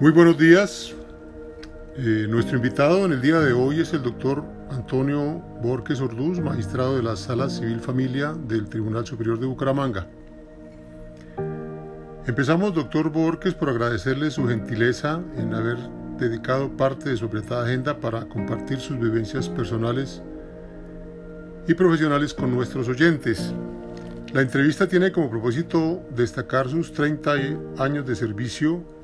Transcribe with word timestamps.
Muy 0.00 0.12
buenos 0.12 0.38
días. 0.38 0.94
Eh, 1.96 2.26
nuestro 2.28 2.56
invitado 2.56 3.04
en 3.04 3.10
el 3.10 3.20
día 3.20 3.40
de 3.40 3.52
hoy 3.52 3.80
es 3.80 3.92
el 3.92 4.04
doctor 4.04 4.44
Antonio 4.70 5.42
Borges 5.60 6.00
Orduz, 6.00 6.38
magistrado 6.38 6.96
de 6.96 7.02
la 7.02 7.16
Sala 7.16 7.50
Civil 7.50 7.80
Familia 7.80 8.32
del 8.32 8.68
Tribunal 8.68 9.04
Superior 9.04 9.40
de 9.40 9.46
Bucaramanga. 9.46 10.06
Empezamos, 12.28 12.74
doctor 12.74 13.10
Borges, 13.10 13.54
por 13.54 13.70
agradecerle 13.70 14.30
su 14.30 14.46
gentileza 14.46 15.20
en 15.36 15.52
haber 15.52 15.78
dedicado 16.16 16.76
parte 16.76 17.10
de 17.10 17.16
su 17.16 17.24
apretada 17.24 17.64
agenda 17.64 17.98
para 17.98 18.28
compartir 18.28 18.78
sus 18.78 19.00
vivencias 19.00 19.48
personales 19.48 20.22
y 21.66 21.74
profesionales 21.74 22.34
con 22.34 22.54
nuestros 22.54 22.88
oyentes. 22.88 23.52
La 24.32 24.42
entrevista 24.42 24.86
tiene 24.86 25.10
como 25.10 25.28
propósito 25.28 26.04
destacar 26.14 26.68
sus 26.68 26.92
30 26.92 27.34
años 27.78 28.06
de 28.06 28.14
servicio 28.14 28.96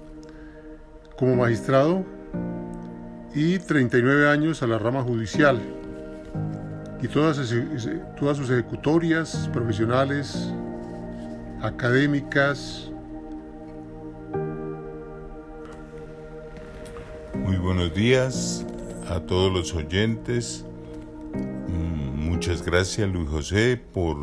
como 1.16 1.36
magistrado 1.36 2.04
y 3.34 3.59
39 3.59 4.28
años 4.28 4.62
a 4.62 4.66
la 4.66 4.78
rama 4.78 5.02
judicial 5.02 5.60
y 7.02 7.09
todas, 7.09 7.37
sus 7.37 8.50
ejecutorias 8.50 9.50
profesionales, 9.52 10.50
académicas. 11.60 12.90
Muy 17.34 17.56
buenos 17.59 17.92
días 17.95 18.65
a 19.10 19.20
todos 19.20 19.52
los 19.52 19.74
oyentes. 19.74 20.65
Mm, 21.35 22.30
muchas 22.30 22.65
gracias 22.65 23.07
Luis 23.10 23.29
José 23.29 23.76
por 23.76 24.16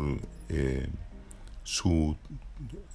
eh, 0.48 0.88
su 1.62 2.16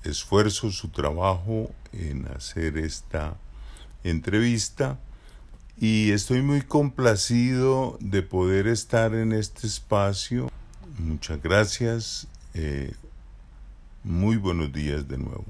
esfuerzo, 0.03 0.69
su 0.71 0.89
trabajo 0.89 1.71
en 1.93 2.27
hacer 2.27 2.77
esta 2.77 3.37
entrevista 4.09 4.99
y 5.79 6.11
estoy 6.11 6.41
muy 6.41 6.61
complacido 6.61 7.97
de 8.01 8.23
poder 8.23 8.67
estar 8.67 9.13
en 9.13 9.31
este 9.31 9.67
espacio. 9.67 10.49
Muchas 10.97 11.41
gracias. 11.41 12.27
Eh, 12.53 12.93
muy 14.03 14.37
buenos 14.37 14.73
días 14.73 15.07
de 15.07 15.17
nuevo. 15.17 15.45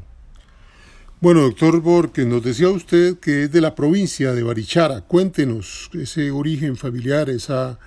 Bueno, 1.19 1.41
doctor 1.41 1.81
Borges, 1.81 2.27
nos 2.27 2.43
decía 2.43 2.69
usted 2.69 3.17
que 3.17 3.43
es 3.43 3.51
de 3.51 3.61
la 3.61 3.73
provincia 3.73 4.33
de 4.33 4.43
Barichara. 4.43 5.01
Cuéntenos 5.01 5.89
ese 5.93 6.29
origen 6.29 6.75
familiar, 6.75 7.29
esa 7.29 7.79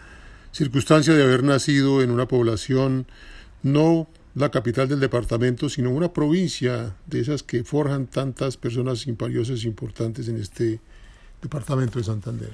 circunstancia 0.51 1.15
de 1.15 1.23
haber 1.23 1.45
nacido 1.45 2.03
en 2.03 2.11
una 2.11 2.27
población 2.27 3.07
no 3.63 4.09
la 4.35 4.51
capital 4.51 4.89
del 4.89 5.01
departamento, 5.01 5.69
sino 5.69 5.91
una 5.91 6.13
provincia 6.13 6.95
de 7.07 7.21
esas 7.21 7.43
que 7.43 7.65
forjan 7.65 8.07
tantas 8.07 8.57
personas 8.57 9.07
imperiosas 9.07 9.65
importantes 9.65 10.29
en 10.29 10.37
este 10.37 10.81
departamento 11.43 11.99
de 11.99 12.05
Santander. 12.05 12.53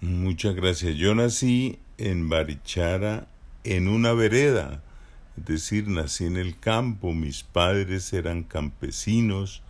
Muchas 0.00 0.54
gracias. 0.54 0.96
Yo 0.96 1.14
nací 1.14 1.78
en 1.98 2.28
Barichara, 2.28 3.28
en 3.64 3.86
una 3.86 4.12
vereda, 4.12 4.82
es 5.36 5.44
decir, 5.44 5.88
nací 5.88 6.24
en 6.24 6.36
el 6.36 6.58
campo, 6.58 7.12
mis 7.12 7.42
padres 7.42 8.12
eran 8.12 8.42
campesinos 8.42 9.62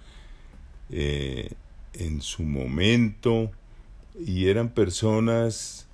eh, 0.91 1.51
en 1.95 2.23
su 2.23 2.43
momento 2.43 3.51
y 4.19 4.47
eran 4.47 4.71
personas 4.71 5.87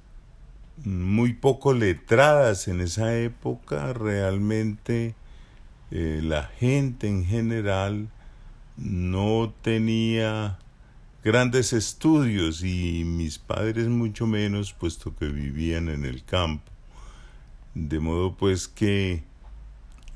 muy 0.84 1.32
poco 1.32 1.72
letradas 1.72 2.68
en 2.68 2.80
esa 2.80 3.16
época, 3.16 3.92
realmente 3.92 5.14
eh, 5.90 6.20
la 6.22 6.44
gente 6.44 7.08
en 7.08 7.24
general 7.24 8.08
no 8.76 9.54
tenía 9.62 10.58
grandes 11.24 11.72
estudios 11.72 12.62
y 12.62 13.04
mis 13.04 13.38
padres 13.38 13.88
mucho 13.88 14.26
menos, 14.26 14.72
puesto 14.72 15.14
que 15.16 15.26
vivían 15.26 15.88
en 15.88 16.04
el 16.04 16.24
campo. 16.24 16.70
De 17.74 17.98
modo 17.98 18.36
pues 18.36 18.68
que 18.68 19.24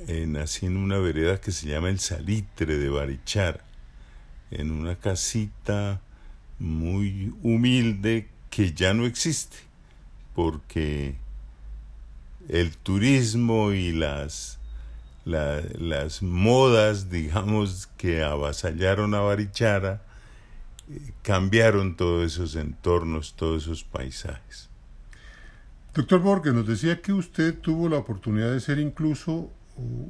eh, 0.07 0.27
nací 0.27 0.67
en 0.67 0.77
una 0.77 0.99
vereda 0.99 1.41
que 1.41 1.53
se 1.53 1.69
llama 1.69 1.89
El 1.89 2.01
Salitre 2.01 2.77
de 2.77 2.89
Barichar, 2.89 3.65
en 4.51 4.71
una 4.71 4.97
casita 4.97 6.01
muy 6.59 7.33
humilde 7.43 8.29
que 8.51 8.73
ya 8.73 8.93
no 8.95 9.07
existe 9.07 9.70
porque 10.41 11.17
el 12.49 12.75
turismo 12.79 13.73
y 13.73 13.93
las, 13.93 14.59
las 15.27 16.23
modas, 16.23 17.11
digamos, 17.11 17.91
que 17.99 18.23
avasallaron 18.23 19.15
a 19.15 19.21
Barichara, 19.21 20.03
eh, 20.89 21.13
cambiaron 21.21 21.95
todos 21.95 22.25
esos 22.33 22.57
entornos, 22.57 23.35
todos 23.37 23.65
esos 23.65 23.85
paisajes. 23.85 24.71
Doctor 25.93 26.21
Borges, 26.21 26.55
nos 26.55 26.67
decía 26.67 27.03
que 27.03 27.13
usted 27.13 27.59
tuvo 27.59 27.91
la 27.91 27.99
oportunidad 27.99 28.51
de 28.51 28.61
ser 28.61 28.79
incluso 28.79 29.51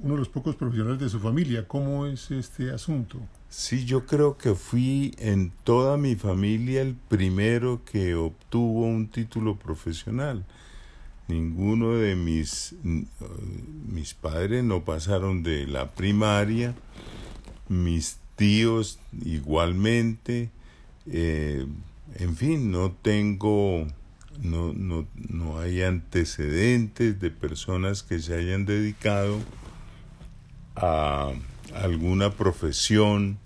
uno 0.03 0.15
de 0.15 0.19
los 0.19 0.29
pocos 0.29 0.57
profesionales 0.57 1.01
de 1.01 1.09
su 1.09 1.21
familia. 1.21 1.67
¿Cómo 1.67 2.07
es 2.07 2.31
este 2.31 2.71
asunto? 2.71 3.19
Sí, 3.49 3.85
yo 3.85 4.07
creo 4.07 4.39
que 4.39 4.55
fui 4.55 5.15
en 5.19 5.53
toda 5.65 5.97
mi 5.97 6.15
familia 6.15 6.83
el 6.83 6.95
primero 6.95 7.83
que 7.85 8.15
obtuvo 8.15 8.87
un 8.87 9.09
título 9.09 9.59
profesional. 9.59 10.45
Ninguno 11.29 11.95
de 11.95 12.17
mis, 12.17 12.75
mis 12.83 14.15
padres 14.15 14.65
no 14.65 14.85
pasaron 14.85 15.43
de 15.43 15.67
la 15.67 15.93
primaria, 15.93 16.75
mis 17.69 18.19
tíos 18.37 18.99
igualmente, 19.25 20.51
eh, 21.07 21.67
en 22.17 22.37
fin, 22.37 22.73
no 22.73 22.91
tengo, 22.91 23.87
no, 24.41 24.73
no, 24.73 25.07
no 25.15 25.61
hay 25.61 25.83
antecedentes 25.83 27.21
de 27.21 27.31
personas 27.31 28.03
que 28.03 28.19
se 28.19 28.35
hayan 28.35 28.65
dedicado 28.65 29.39
a 30.81 31.33
alguna 31.75 32.31
profesión 32.31 33.39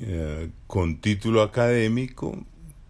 eh, 0.00 0.50
con 0.66 0.98
título 0.98 1.42
académico, 1.42 2.44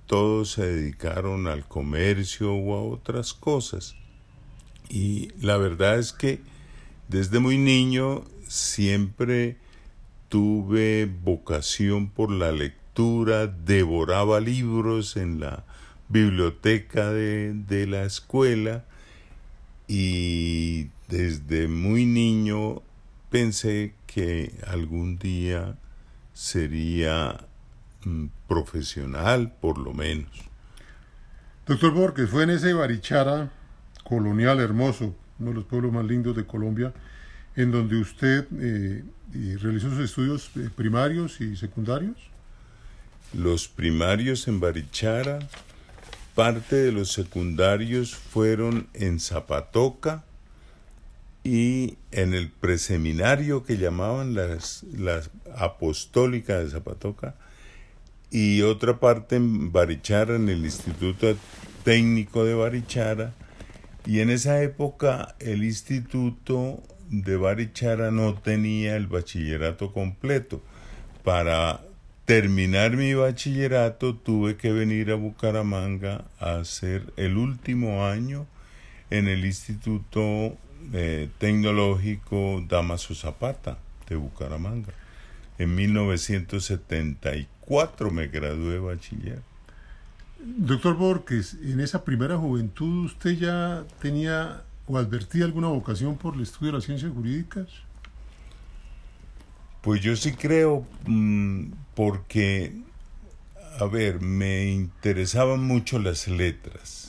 todos 0.06 0.52
se 0.52 0.66
dedicaron 0.66 1.46
al 1.46 1.66
comercio 1.66 2.54
o 2.54 2.74
a 2.74 2.82
otras 2.82 3.34
cosas. 3.34 3.94
Y 4.88 5.30
la 5.41 5.58
verdad 5.58 5.98
es 5.98 6.12
que 6.12 6.41
desde 7.08 7.41
muy 7.41 7.58
niño 7.58 8.24
siempre 8.46 9.56
tuve 10.28 11.06
vocación 11.06 12.08
por 12.08 12.30
la 12.30 12.52
lectura, 12.52 13.46
devoraba 13.46 14.40
libros 14.40 15.16
en 15.16 15.40
la 15.40 15.64
biblioteca 16.08 17.12
de, 17.12 17.52
de 17.54 17.86
la 17.86 18.04
escuela 18.04 18.84
y 19.86 20.88
desde 21.08 21.69
muy 21.69 22.04
niño 22.04 22.82
pensé 23.31 23.94
que 24.06 24.55
algún 24.66 25.19
día 25.19 25.77
sería 26.33 27.47
mm, 28.05 28.27
profesional, 28.47 29.53
por 29.61 29.78
lo 29.78 29.93
menos. 29.93 30.31
Doctor 31.67 31.93
Borges, 31.93 32.31
fue 32.31 32.44
en 32.44 32.50
ese 32.50 32.72
Barichara 32.72 33.50
colonial 34.05 34.61
hermoso, 34.61 35.15
uno 35.38 35.50
de 35.50 35.56
los 35.56 35.65
pueblos 35.65 35.93
más 35.93 36.05
lindos 36.05 36.34
de 36.34 36.47
Colombia, 36.47 36.93
en 37.56 37.71
donde 37.71 38.00
usted 38.00 38.47
eh, 38.59 39.05
realizó 39.61 39.91
sus 39.91 39.99
estudios 39.99 40.50
eh, 40.56 40.71
primarios 40.75 41.41
y 41.41 41.56
secundarios. 41.56 42.17
Los 43.34 43.69
primarios 43.69 44.49
en 44.49 44.61
Barichara, 44.61 45.41
parte 46.35 46.76
de 46.76 46.93
los 46.93 47.12
secundarios 47.12 48.14
fueron 48.14 48.88
en 48.94 49.20
Zapatoca, 49.20 50.25
y 51.44 51.99
en 52.11 52.35
el 52.35 52.50
preseminario 52.50 53.64
que 53.64 53.79
llamaban 53.79 54.35
las, 54.35 54.82
las 54.85 55.31
de 56.58 56.70
Zapatoca 56.70 57.35
y 58.31 58.62
otra 58.62 59.00
parte 59.00 59.37
en 59.37 59.73
Barichara, 59.73 60.37
en 60.37 60.49
el 60.49 60.64
Instituto 60.64 61.35
Técnico 61.85 62.44
de 62.44 62.55
Barichara. 62.55 63.32
Y 64.05 64.20
en 64.20 64.31
esa 64.31 64.62
época 64.62 65.37
el 65.38 65.64
Instituto 65.64 66.82
de 67.11 67.37
Barichara 67.37 68.11
no 68.11 68.35
tenía 68.35 68.96
el 68.96 69.06
bachillerato 69.06 69.93
completo. 69.93 70.62
Para 71.25 71.82
terminar 72.25 72.96
mi 72.96 73.14
bachillerato 73.14 74.14
tuve 74.14 74.56
que 74.56 74.73
venir 74.73 75.11
a 75.11 75.14
Bucaramanga 75.14 76.25
a 76.38 76.56
hacer 76.56 77.12
el 77.17 77.38
último 77.38 78.05
año 78.05 78.46
en 79.11 79.29
el 79.29 79.44
Instituto 79.46 80.56
eh, 80.92 81.30
tecnológico 81.38 82.62
Damaso 82.69 83.14
Zapata 83.14 83.78
de 84.08 84.16
Bucaramanga. 84.16 84.92
En 85.58 85.75
1974 85.75 88.10
me 88.10 88.28
gradué 88.28 88.75
de 88.75 88.78
bachiller. 88.78 89.40
Doctor 90.40 90.94
Borges, 90.96 91.56
en 91.62 91.80
esa 91.80 92.04
primera 92.04 92.36
juventud 92.36 93.06
usted 93.06 93.32
ya 93.32 93.84
tenía 94.00 94.62
o 94.88 94.96
advertía 94.96 95.44
alguna 95.44 95.69
vocación 95.69 96.16
por 96.16 96.34
el 96.34 96.42
estudio 96.42 96.72
de 96.72 96.78
las 96.78 96.84
ciencias 96.84 97.12
jurídicas? 97.12 97.69
Pues 99.82 100.00
yo 100.00 100.16
sí 100.16 100.32
creo, 100.32 100.86
mm, 101.06 101.72
porque, 101.94 102.80
a 103.78 103.84
ver, 103.84 104.20
me 104.20 104.70
interesaban 104.70 105.62
mucho 105.62 105.98
las 105.98 106.26
letras, 106.26 107.07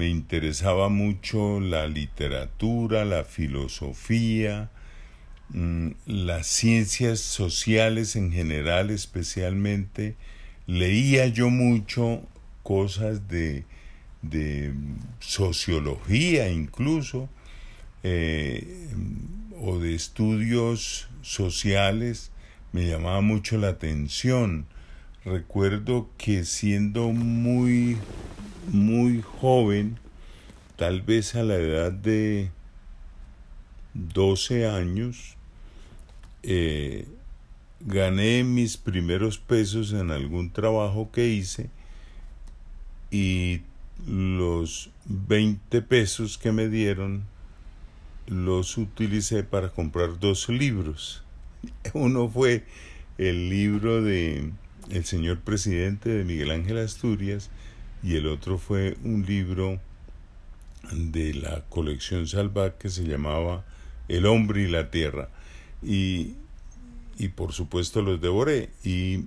me 0.00 0.08
interesaba 0.08 0.88
mucho 0.88 1.60
la 1.60 1.86
literatura, 1.86 3.04
la 3.04 3.22
filosofía, 3.22 4.70
mm, 5.50 5.88
las 6.06 6.46
ciencias 6.46 7.20
sociales 7.20 8.16
en 8.16 8.32
general 8.32 8.88
especialmente. 8.88 10.16
Leía 10.66 11.26
yo 11.26 11.50
mucho 11.50 12.22
cosas 12.62 13.28
de, 13.28 13.66
sociología 15.20 16.50
incluso, 16.50 17.28
eh, 18.02 18.88
o 19.60 19.78
de 19.78 19.94
estudios 19.94 21.10
sociales 21.20 22.30
me 22.72 22.86
llamaba 22.86 23.20
mucho 23.20 23.58
la 23.58 23.68
atención. 23.68 24.64
Recuerdo 25.26 26.08
que 26.16 26.46
siendo 26.46 27.10
muy, 27.10 27.98
muy 28.72 29.22
joven, 29.22 29.98
tal 30.76 31.02
vez 31.02 31.34
a 31.34 31.42
la 31.42 31.56
edad 31.56 31.92
de 31.92 32.50
12 33.94 34.66
años, 34.66 35.36
eh, 36.42 37.06
gané 37.80 38.44
mis 38.44 38.76
primeros 38.76 39.38
pesos 39.38 39.92
en 39.92 40.10
algún 40.10 40.50
trabajo 40.52 41.10
que 41.10 41.28
hice 41.28 41.70
y 43.10 43.62
los 44.06 44.90
20 45.06 45.82
pesos 45.82 46.38
que 46.38 46.52
me 46.52 46.68
dieron 46.68 47.24
los 48.26 48.78
utilicé 48.78 49.42
para 49.42 49.70
comprar 49.70 50.18
dos 50.20 50.48
libros. 50.48 51.24
Uno 51.94 52.28
fue 52.28 52.64
el 53.18 53.50
libro 53.50 54.02
de 54.02 54.52
El 54.88 55.04
señor 55.04 55.40
presidente 55.40 56.10
de 56.10 56.24
Miguel 56.24 56.52
Ángel 56.52 56.78
Asturias 56.78 57.50
y 58.02 58.16
el 58.16 58.26
otro 58.26 58.58
fue 58.58 58.96
un 59.04 59.24
libro 59.26 59.80
de 60.92 61.34
la 61.34 61.62
colección 61.68 62.26
Salvat 62.26 62.78
que 62.78 62.88
se 62.88 63.04
llamaba 63.04 63.64
El 64.08 64.26
hombre 64.26 64.62
y 64.62 64.68
la 64.68 64.90
tierra. 64.90 65.28
Y, 65.82 66.34
y 67.18 67.28
por 67.28 67.52
supuesto 67.52 68.02
los 68.02 68.20
devoré. 68.20 68.70
Y 68.82 69.24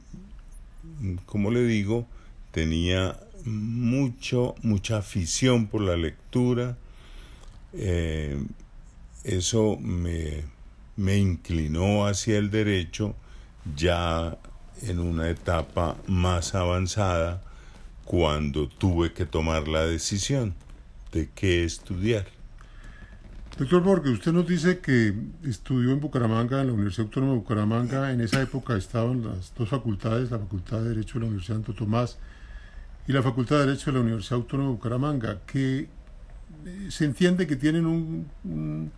como 1.25 1.52
le 1.52 1.66
digo, 1.66 2.08
tenía 2.52 3.20
mucho, 3.46 4.56
mucha 4.64 4.98
afición 4.98 5.68
por 5.68 5.81
la 5.81 5.96
lectura. 5.96 6.78
Eh, 7.74 8.42
eso 9.24 9.78
me, 9.80 10.44
me 10.96 11.18
inclinó 11.18 12.08
hacia 12.08 12.38
el 12.38 12.50
derecho 12.50 13.16
ya 13.75 14.38
en 14.81 15.00
una 15.00 15.30
etapa 15.30 15.96
más 16.08 16.56
avanzada 16.56 17.42
cuando 18.05 18.67
tuve 18.67 19.13
que 19.13 19.25
tomar 19.25 19.67
la 19.67 19.85
decisión 19.85 20.53
de 21.11 21.29
qué 21.33 21.63
estudiar. 21.63 22.25
Doctor 23.57 23.83
Borges, 23.83 24.13
usted 24.13 24.33
nos 24.33 24.47
dice 24.47 24.79
que 24.79 25.13
estudió 25.44 25.91
en 25.91 26.00
Bucaramanga, 26.00 26.61
en 26.61 26.67
la 26.67 26.73
Universidad 26.73 27.05
Autónoma 27.05 27.33
de 27.33 27.38
Bucaramanga. 27.39 28.11
En 28.11 28.21
esa 28.21 28.41
época 28.41 28.75
estaban 28.75 29.23
las 29.23 29.53
dos 29.55 29.69
facultades, 29.69 30.31
la 30.31 30.39
Facultad 30.39 30.81
de 30.81 30.89
Derecho 30.89 31.13
de 31.15 31.19
la 31.19 31.25
Universidad 31.27 31.57
Santo 31.57 31.73
Tomás 31.73 32.17
y 33.07 33.11
la 33.11 33.21
Facultad 33.21 33.59
de 33.59 33.67
Derecho 33.67 33.91
de 33.91 33.97
la 33.97 34.03
Universidad 34.03 34.39
Autónoma 34.39 34.69
de 34.69 34.75
Bucaramanga, 34.75 35.41
que 35.45 35.88
eh, 36.65 36.88
se 36.89 37.05
entiende 37.05 37.45
que 37.45 37.55
tienen 37.55 37.85
un 37.85 38.91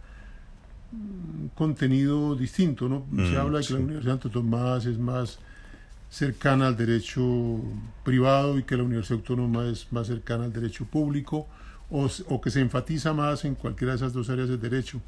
contenido 1.56 2.36
distinto, 2.36 2.88
¿no? 2.88 3.06
Se 3.16 3.34
mm, 3.34 3.38
habla 3.38 3.60
de 3.60 3.66
que 3.66 3.74
la 3.74 3.80
Universidad 3.80 4.14
Santo 4.14 4.30
Tomás 4.30 4.86
es 4.86 4.98
más 4.98 5.40
cercana 6.16 6.68
al 6.68 6.78
derecho 6.78 7.62
privado 8.06 8.58
y 8.58 8.64
que 8.64 8.78
la 8.78 8.84
Universidad 8.84 9.20
Autónoma 9.20 9.68
es 9.68 9.92
más 9.92 10.08
cercana 10.08 10.46
al 10.46 10.54
derecho 10.54 10.86
público 10.86 11.46
o, 11.90 12.10
o, 12.30 12.42
que 12.42 12.52
se 12.52 12.62
enfatiza 12.62 13.12
más 13.12 13.44
en 13.44 13.56
cualquiera 13.56 13.92
de 13.92 13.98
esas 13.98 14.14
dos 14.14 14.30
áreas 14.30 14.48
del 14.48 14.62
derecho. 14.62 15.02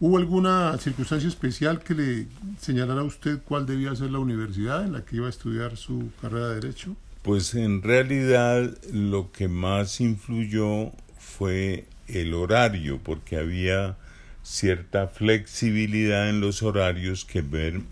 ¿Hubo 0.00 0.16
alguna 0.16 0.76
circunstancia 0.78 1.28
especial 1.28 1.80
que 1.80 1.94
le 1.94 2.26
señalara 2.58 3.02
a 3.02 3.04
usted 3.04 3.40
cuál 3.44 3.66
debía 3.66 3.94
ser 3.94 4.10
la 4.10 4.20
universidad 4.20 4.84
en 4.84 4.94
la 4.94 5.04
que 5.04 5.16
iba 5.16 5.26
a 5.26 5.30
estudiar 5.30 5.76
su 5.76 6.10
carrera 6.22 6.48
de 6.48 6.54
derecho? 6.60 6.96
Pues 7.20 7.54
en 7.54 7.82
realidad 7.82 8.74
lo 8.90 9.32
que 9.32 9.48
más 9.48 10.00
influyó 10.00 10.92
fue 11.18 11.84
el 12.08 12.32
horario, 12.32 13.00
porque 13.02 13.36
había 13.36 13.98
cierta 14.42 15.08
flexibilidad 15.08 16.30
en 16.30 16.40
los 16.40 16.62
horarios 16.62 17.26
que 17.26 17.42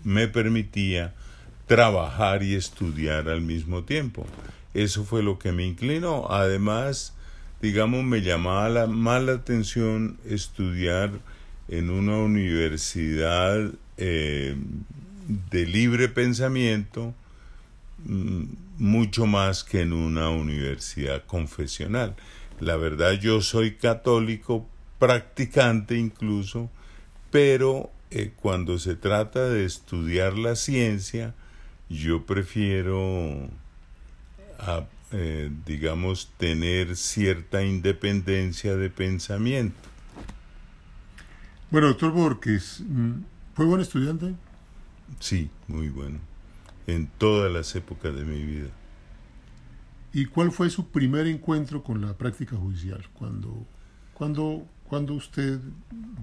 me 0.03 0.27
permitía 0.27 1.13
trabajar 1.67 2.43
y 2.43 2.55
estudiar 2.55 3.29
al 3.29 3.41
mismo 3.41 3.83
tiempo. 3.83 4.25
Eso 4.73 5.03
fue 5.03 5.23
lo 5.23 5.39
que 5.39 5.51
me 5.51 5.65
inclinó. 5.65 6.27
Además, 6.29 7.13
digamos, 7.61 8.03
me 8.03 8.21
llamaba 8.21 8.69
la, 8.69 8.87
más 8.87 9.23
la 9.23 9.33
atención 9.33 10.17
estudiar 10.25 11.11
en 11.67 11.89
una 11.89 12.17
universidad 12.17 13.71
eh, 13.97 14.55
de 15.51 15.65
libre 15.65 16.09
pensamiento 16.09 17.13
mm, 18.05 18.43
mucho 18.77 19.25
más 19.25 19.63
que 19.63 19.81
en 19.81 19.93
una 19.93 20.29
universidad 20.29 21.23
confesional. 21.25 22.15
La 22.59 22.75
verdad 22.75 23.13
yo 23.13 23.41
soy 23.41 23.75
católico, 23.75 24.67
practicante 24.99 25.97
incluso, 25.97 26.69
pero 27.31 27.91
eh, 28.11 28.31
cuando 28.35 28.77
se 28.79 28.95
trata 28.95 29.49
de 29.49 29.65
estudiar 29.65 30.37
la 30.37 30.55
ciencia, 30.55 31.33
yo 31.93 32.25
prefiero, 32.25 33.49
eh, 35.11 35.51
digamos, 35.65 36.31
tener 36.37 36.95
cierta 36.95 37.63
independencia 37.63 38.75
de 38.75 38.89
pensamiento. 38.89 39.89
Bueno, 41.71 41.87
doctor 41.87 42.11
Borges, 42.11 42.83
mm, 42.87 43.11
¿fue 43.55 43.65
buen 43.65 43.81
estudiante? 43.81 44.35
Sí, 45.19 45.49
muy 45.67 45.89
bueno, 45.89 46.19
en 46.87 47.07
todas 47.17 47.51
las 47.51 47.75
épocas 47.75 48.15
de 48.15 48.23
mi 48.23 48.43
vida. 48.43 48.69
¿Y 50.11 50.25
cuál 50.25 50.51
fue 50.51 50.69
su 50.69 50.89
primer 50.89 51.27
encuentro 51.27 51.83
con 51.83 52.01
la 52.01 52.13
práctica 52.13 52.55
judicial? 52.55 53.03
Cuando, 53.13 53.65
cuando 54.13 54.67
cuando 54.93 55.15
usted 55.15 55.59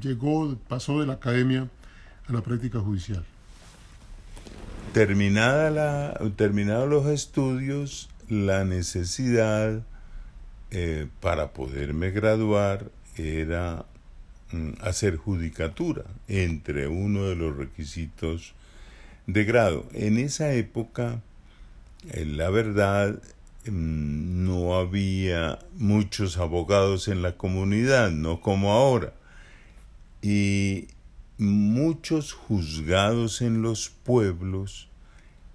llegó, 0.00 0.56
pasó 0.68 1.00
de 1.00 1.06
la 1.08 1.14
academia 1.14 1.68
a 2.28 2.32
la 2.32 2.40
práctica 2.40 2.78
judicial? 2.78 3.24
Terminada 4.92 5.70
la, 5.70 6.20
terminados 6.36 6.88
los 6.88 7.06
estudios, 7.06 8.08
la 8.28 8.64
necesidad 8.64 9.82
eh, 10.70 11.06
para 11.20 11.52
poderme 11.52 12.10
graduar 12.10 12.90
era 13.16 13.86
mm, 14.52 14.70
hacer 14.80 15.16
judicatura 15.16 16.04
entre 16.28 16.88
uno 16.88 17.24
de 17.24 17.36
los 17.36 17.56
requisitos 17.56 18.54
de 19.26 19.44
grado. 19.44 19.86
En 19.92 20.18
esa 20.18 20.52
época, 20.52 21.20
eh, 22.10 22.24
la 22.24 22.50
verdad, 22.50 23.20
Em, 23.64 24.44
no 24.46 24.74
había 24.78 25.58
muchos 25.76 26.38
abogados 26.38 27.08
en 27.08 27.22
la 27.22 27.36
comunidad, 27.36 28.10
no 28.10 28.40
como 28.40 28.72
ahora. 28.72 29.12
Y 30.22 30.88
muchos 31.40 32.32
juzgados 32.32 33.40
en 33.40 33.62
los 33.62 33.88
pueblos 33.88 34.88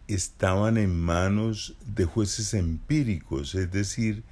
estaban 0.07 0.77
en 0.77 0.99
manos 0.99 1.75
de 1.85 2.05
jueces 2.05 2.53
empíricos, 2.53 3.53
es 3.55 3.71
decir, 3.71 4.23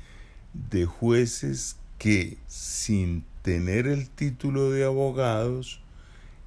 de 0.53 0.86
jueces 0.86 1.77
que 1.98 2.38
sin 2.48 3.24
tener 3.43 3.88
el 3.88 4.10
título 4.10 4.72
de 4.72 4.83
abogados, 4.83 5.79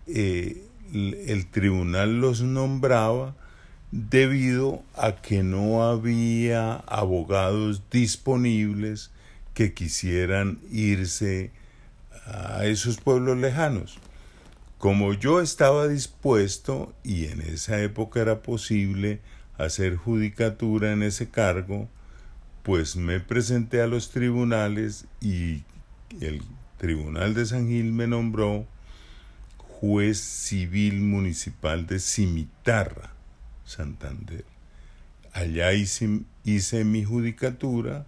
eh, 0.07 0.65
el 0.93 1.47
tribunal 1.47 2.21
los 2.21 2.43
nombraba 2.43 3.35
debido 3.93 4.83
a 4.95 5.13
que 5.23 5.43
no 5.43 5.85
había 5.85 6.75
abogados 6.75 7.83
disponibles 7.91 9.11
que 9.55 9.73
quisieran 9.73 10.59
irse 10.71 11.53
a 12.27 12.65
esos 12.67 12.99
pueblos 12.99 13.39
lejanos. 13.39 13.99
Como 14.79 15.15
yo 15.15 15.41
estaba 15.41 15.89
dispuesto, 15.89 16.95
y 17.03 17.27
en 17.27 17.41
esa 17.41 17.81
época 17.81 18.21
era 18.21 18.43
posible 18.43 19.21
hacer 19.59 19.97
judicatura 19.97 20.93
en 20.93 21.03
ese 21.03 21.31
cargo, 21.31 21.89
pues 22.63 22.97
me 22.97 23.21
presenté 23.21 23.81
a 23.81 23.87
los 23.87 24.11
tribunales 24.11 25.07
y 25.21 25.63
el 26.21 26.43
Tribunal 26.79 27.33
de 27.33 27.47
San 27.47 27.69
Gil 27.69 27.93
me 27.93 28.07
nombró 28.07 28.67
juez 29.57 30.19
civil 30.19 31.01
municipal 31.01 31.87
de 31.87 32.01
Cimitarra 32.01 33.13
Santander. 33.65 34.45
Allá 35.33 35.73
hice, 35.73 36.21
hice 36.45 36.85
mi 36.85 37.03
judicatura 37.05 38.07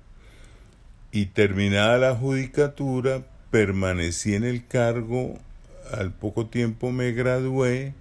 y 1.13 1.27
terminada 1.27 1.97
la 1.99 2.15
judicatura 2.15 3.27
permanecí 3.51 4.35
en 4.35 4.45
el 4.45 4.67
cargo, 4.67 5.39
al 5.93 6.13
poco 6.13 6.47
tiempo 6.47 6.93
me 6.93 7.13
gradué, 7.13 7.95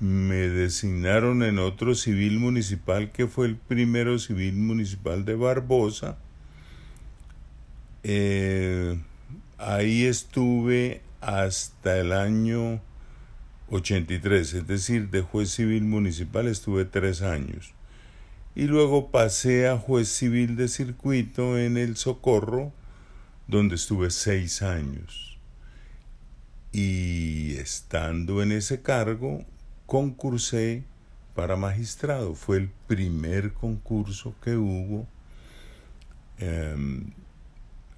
me 0.00 0.48
designaron 0.48 1.42
en 1.42 1.58
otro 1.58 1.94
civil 1.94 2.38
municipal 2.38 3.12
que 3.12 3.26
fue 3.26 3.46
el 3.46 3.56
primero 3.56 4.18
civil 4.18 4.54
municipal 4.54 5.24
de 5.24 5.34
Barbosa. 5.34 6.18
Eh, 8.02 8.98
ahí 9.58 10.04
estuve 10.04 11.00
hasta 11.20 11.98
el 11.98 12.12
año 12.12 12.80
83, 13.70 14.54
es 14.54 14.66
decir, 14.66 15.10
de 15.10 15.22
juez 15.22 15.50
civil 15.50 15.84
municipal 15.84 16.48
estuve 16.48 16.84
tres 16.84 17.22
años. 17.22 17.72
Y 18.54 18.64
luego 18.64 19.10
pasé 19.10 19.68
a 19.68 19.78
juez 19.78 20.08
civil 20.08 20.56
de 20.56 20.68
circuito 20.68 21.58
en 21.58 21.76
el 21.76 21.96
Socorro, 21.96 22.72
donde 23.48 23.74
estuve 23.74 24.10
seis 24.10 24.62
años. 24.62 25.33
Y 26.74 27.56
estando 27.58 28.42
en 28.42 28.50
ese 28.50 28.82
cargo, 28.82 29.44
concursé 29.86 30.82
para 31.36 31.54
magistrado. 31.54 32.34
Fue 32.34 32.56
el 32.56 32.68
primer 32.88 33.52
concurso 33.52 34.34
que 34.42 34.56
hubo. 34.56 35.06
Em, 36.38 37.12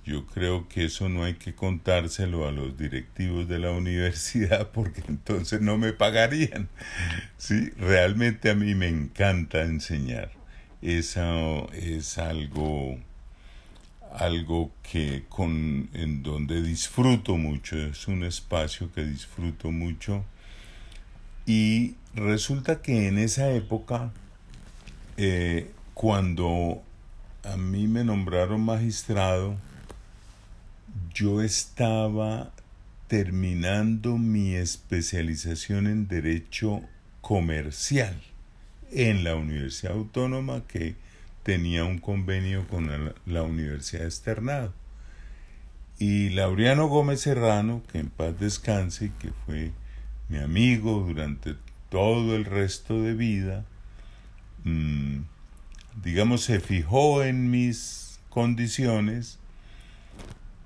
yo 0.05 0.27
creo 0.27 0.69
que 0.69 0.87
eso 0.87 1.09
no 1.09 1.25
hay 1.25 1.35
que 1.35 1.55
contárselo 1.55 2.49
a 2.49 2.53
los 2.53 2.79
directivos 2.79 3.47
de 3.49 3.59
la 3.59 3.71
universidad 3.83 4.71
porque 4.71 5.03
entonces 5.09 5.61
no 5.61 5.77
me 5.77 5.93
pagarían. 5.93 6.69
Sí, 7.37 7.71
realmente 7.79 8.51
a 8.51 8.55
mí 8.55 8.75
me 8.75 8.89
encanta 8.89 9.63
enseñar. 9.63 10.31
Eso 10.81 11.71
es 11.73 12.19
algo 12.19 12.99
algo 14.13 14.71
que 14.83 15.25
con 15.29 15.91
en 15.93 16.23
donde 16.23 16.63
disfruto 16.63 17.37
mucho, 17.37 17.77
es 17.77 18.09
un 18.09 18.25
espacio 18.25 18.91
que 18.93 19.05
disfruto 19.05 19.71
mucho 19.71 20.25
y 21.47 21.95
resulta 22.15 22.81
que 22.83 23.09
en 23.09 23.19
esa 23.19 23.51
época 23.51 24.13
eh, 25.17 25.71
cuando 25.95 26.83
a 27.53 27.57
mí 27.57 27.87
me 27.87 28.05
nombraron 28.05 28.61
magistrado, 28.61 29.57
yo 31.15 31.43
estaba 31.43 32.53
terminando 33.07 34.19
mi 34.19 34.55
especialización 34.55 35.87
en 35.87 36.09
Derecho 36.09 36.83
Comercial 37.21 38.21
en 38.91 39.25
la 39.25 39.35
Universidad 39.35 39.95
Autónoma 39.95 40.63
que 40.67 40.95
tenía 41.43 41.85
un 41.85 41.99
convenio 41.99 42.67
con 42.69 43.15
la, 43.25 43.43
Universidad 43.43 44.05
Externado. 44.05 44.75
Y 45.99 46.29
Laureano 46.31 46.87
Gómez 46.87 47.23
Serrano, 47.23 47.83
que 47.91 47.99
en 47.99 48.11
paz 48.11 48.39
descanse, 48.39 49.11
que 49.19 49.31
fue 49.47 49.73
mi 50.29 50.39
amigo 50.39 51.05
durante 51.07 51.55
todo 51.89 52.37
el 52.37 52.45
resto 52.45 53.03
de 53.03 53.15
vida, 53.15 53.65
mmm, 54.65 55.21
digamos, 56.03 56.45
se 56.45 56.61
fijó 56.61 57.23
en 57.23 57.51
mis 57.51 58.21
condiciones 58.29 59.39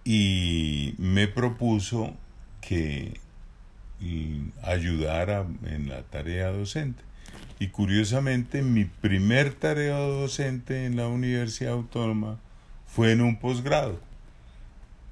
y 0.05 0.95
me 0.99 1.29
propuso 1.29 2.17
que 2.61 3.21
ayudara 4.63 5.47
en 5.65 5.89
la 5.89 6.03
tarea 6.03 6.51
docente. 6.51 7.03
Y 7.59 7.69
curiosamente, 7.69 8.63
mi 8.63 8.85
primer 8.85 9.55
tarea 9.55 9.97
docente 9.97 10.85
en 10.85 10.97
la 10.97 11.07
Universidad 11.07 11.75
Autónoma 11.75 12.41
fue 12.87 13.13
en 13.13 13.21
un 13.21 13.39
posgrado. 13.39 14.01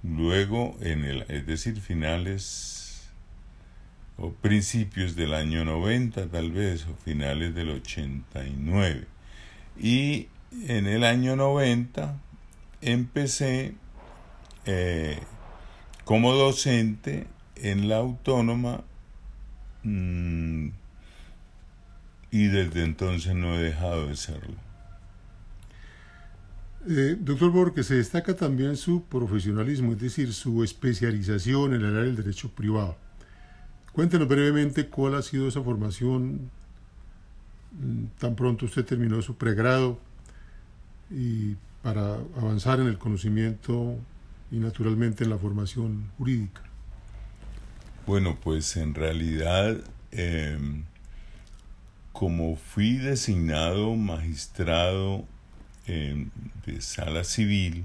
Luego, 0.02 0.76
en 0.80 1.04
el, 1.04 1.24
es 1.28 1.46
decir, 1.46 1.80
finales 1.80 3.08
o 4.16 4.32
principios 4.32 5.14
del 5.14 5.32
año 5.32 5.64
90 5.64 6.26
tal 6.28 6.50
vez, 6.50 6.86
o 6.86 6.94
finales 7.04 7.54
del 7.54 7.70
89. 7.70 9.06
Y 9.80 10.28
en 10.68 10.86
el 10.86 11.04
año 11.04 11.36
90 11.36 12.14
empecé 12.82 13.74
eh, 14.66 15.18
como 16.04 16.34
docente 16.34 17.26
en 17.56 17.88
la 17.88 17.96
autónoma 17.96 18.84
mm, 19.82 20.68
y 22.30 22.46
desde 22.46 22.84
entonces 22.84 23.34
no 23.34 23.54
he 23.54 23.62
dejado 23.62 24.08
de 24.08 24.16
serlo. 24.16 24.56
Eh, 26.86 27.16
doctor 27.18 27.50
Borges, 27.50 27.86
se 27.86 27.94
destaca 27.94 28.36
también 28.36 28.76
su 28.76 29.04
profesionalismo, 29.04 29.92
es 29.92 30.00
decir, 30.00 30.32
su 30.34 30.62
especialización 30.62 31.74
en 31.74 31.82
el 31.82 31.96
área 31.96 32.02
del 32.02 32.16
derecho 32.16 32.50
privado. 32.50 32.96
Cuéntenos 33.92 34.28
brevemente 34.28 34.88
cuál 34.88 35.14
ha 35.14 35.22
sido 35.22 35.48
esa 35.48 35.62
formación 35.62 36.50
tan 38.18 38.34
pronto 38.34 38.66
usted 38.66 38.84
terminó 38.84 39.22
su 39.22 39.36
pregrado 39.36 39.98
y 41.10 41.56
para 41.82 42.14
avanzar 42.36 42.80
en 42.80 42.86
el 42.86 42.98
conocimiento 42.98 43.96
y 44.50 44.58
naturalmente 44.58 45.24
en 45.24 45.30
la 45.30 45.38
formación 45.38 46.10
jurídica? 46.18 46.62
Bueno, 48.06 48.38
pues 48.42 48.76
en 48.76 48.94
realidad, 48.94 49.78
em, 50.10 50.84
como 52.12 52.56
fui 52.56 52.96
designado 52.96 53.94
magistrado 53.94 55.24
de 55.86 56.80
sala 56.80 57.24
civil, 57.24 57.84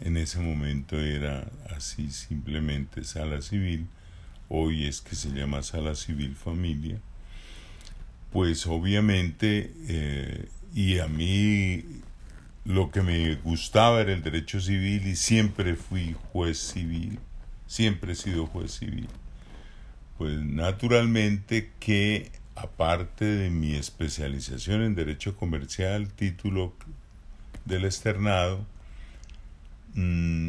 en 0.00 0.16
ese 0.16 0.40
momento 0.40 0.98
era 0.98 1.46
así 1.76 2.10
simplemente 2.10 3.04
sala 3.04 3.42
civil, 3.42 3.86
hoy 4.48 4.86
es 4.86 5.00
que 5.00 5.14
se 5.14 5.30
llama 5.30 5.62
sala 5.62 5.94
civil 5.94 6.34
familia, 6.34 7.00
pues 8.34 8.66
obviamente, 8.66 9.72
eh, 9.86 10.48
y 10.74 10.98
a 10.98 11.06
mí 11.06 11.84
lo 12.64 12.90
que 12.90 13.00
me 13.00 13.36
gustaba 13.36 14.00
era 14.00 14.12
el 14.12 14.24
derecho 14.24 14.60
civil 14.60 15.06
y 15.06 15.14
siempre 15.14 15.76
fui 15.76 16.16
juez 16.32 16.58
civil, 16.58 17.20
siempre 17.68 18.14
he 18.14 18.16
sido 18.16 18.48
juez 18.48 18.72
civil. 18.72 19.06
Pues 20.18 20.40
naturalmente 20.40 21.70
que 21.78 22.32
aparte 22.56 23.24
de 23.24 23.50
mi 23.50 23.76
especialización 23.76 24.82
en 24.82 24.96
Derecho 24.96 25.36
Comercial, 25.36 26.08
título 26.08 26.74
del 27.64 27.84
externado, 27.84 28.66
mm, 29.94 30.48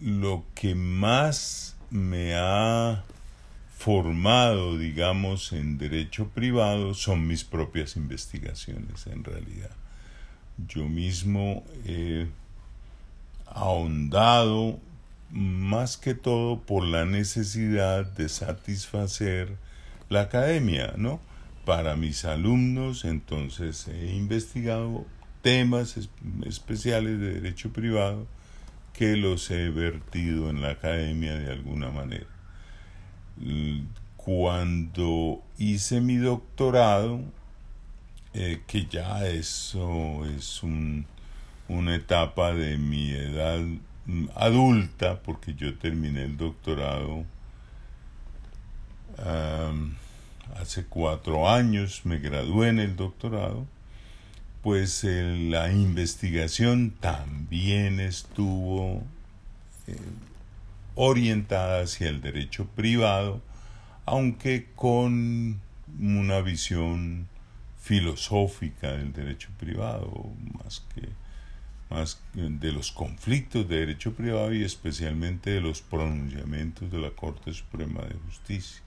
lo 0.00 0.44
que 0.54 0.76
más 0.76 1.76
me 1.90 2.36
ha 2.36 3.02
formado, 3.76 4.78
digamos, 4.78 5.52
en 5.52 5.76
derecho 5.78 6.28
privado 6.28 6.94
son 6.94 7.26
mis 7.26 7.44
propias 7.44 7.96
investigaciones, 7.96 9.06
en 9.06 9.24
realidad. 9.24 9.70
Yo 10.68 10.88
mismo 10.88 11.64
he 11.84 12.28
ahondado 13.46 14.78
más 15.30 15.96
que 15.96 16.14
todo 16.14 16.60
por 16.60 16.84
la 16.84 17.04
necesidad 17.04 18.06
de 18.06 18.28
satisfacer 18.28 19.56
la 20.08 20.22
academia, 20.22 20.94
¿no? 20.96 21.20
Para 21.64 21.96
mis 21.96 22.24
alumnos, 22.24 23.04
entonces 23.04 23.88
he 23.88 24.14
investigado 24.14 25.04
temas 25.42 25.96
especiales 26.46 27.18
de 27.18 27.34
derecho 27.34 27.72
privado 27.72 28.26
que 28.92 29.16
los 29.16 29.50
he 29.50 29.70
vertido 29.70 30.48
en 30.50 30.62
la 30.62 30.70
academia 30.70 31.34
de 31.34 31.52
alguna 31.52 31.90
manera. 31.90 32.33
Cuando 34.16 35.42
hice 35.58 36.00
mi 36.00 36.16
doctorado, 36.16 37.20
eh, 38.32 38.62
que 38.66 38.86
ya 38.86 39.26
eso 39.26 40.24
es 40.26 40.62
una 41.68 41.94
etapa 41.94 42.52
de 42.52 42.78
mi 42.78 43.10
edad 43.10 43.60
adulta, 44.34 45.20
porque 45.22 45.54
yo 45.54 45.76
terminé 45.78 46.24
el 46.24 46.36
doctorado 46.36 47.24
hace 50.60 50.84
cuatro 50.84 51.48
años, 51.48 52.02
me 52.04 52.18
gradué 52.18 52.68
en 52.68 52.78
el 52.78 52.96
doctorado, 52.96 53.66
pues 54.62 55.04
eh, 55.04 55.36
la 55.50 55.70
investigación 55.72 56.90
también 57.00 58.00
estuvo 58.00 59.02
eh, 59.86 59.96
orientada 60.94 61.82
hacia 61.82 62.08
el 62.08 62.20
derecho 62.20 62.66
privado, 62.66 63.42
aunque 64.06 64.68
con 64.74 65.60
una 65.98 66.40
visión 66.40 67.28
filosófica 67.78 68.92
del 68.92 69.12
derecho 69.12 69.50
privado, 69.58 70.32
más 70.62 70.82
que 70.94 71.08
más 71.90 72.20
de 72.32 72.72
los 72.72 72.90
conflictos 72.90 73.68
de 73.68 73.80
derecho 73.80 74.14
privado 74.14 74.52
y 74.52 74.64
especialmente 74.64 75.50
de 75.50 75.60
los 75.60 75.80
pronunciamientos 75.82 76.90
de 76.90 76.98
la 76.98 77.10
Corte 77.10 77.52
Suprema 77.52 78.02
de 78.02 78.14
Justicia 78.26 78.82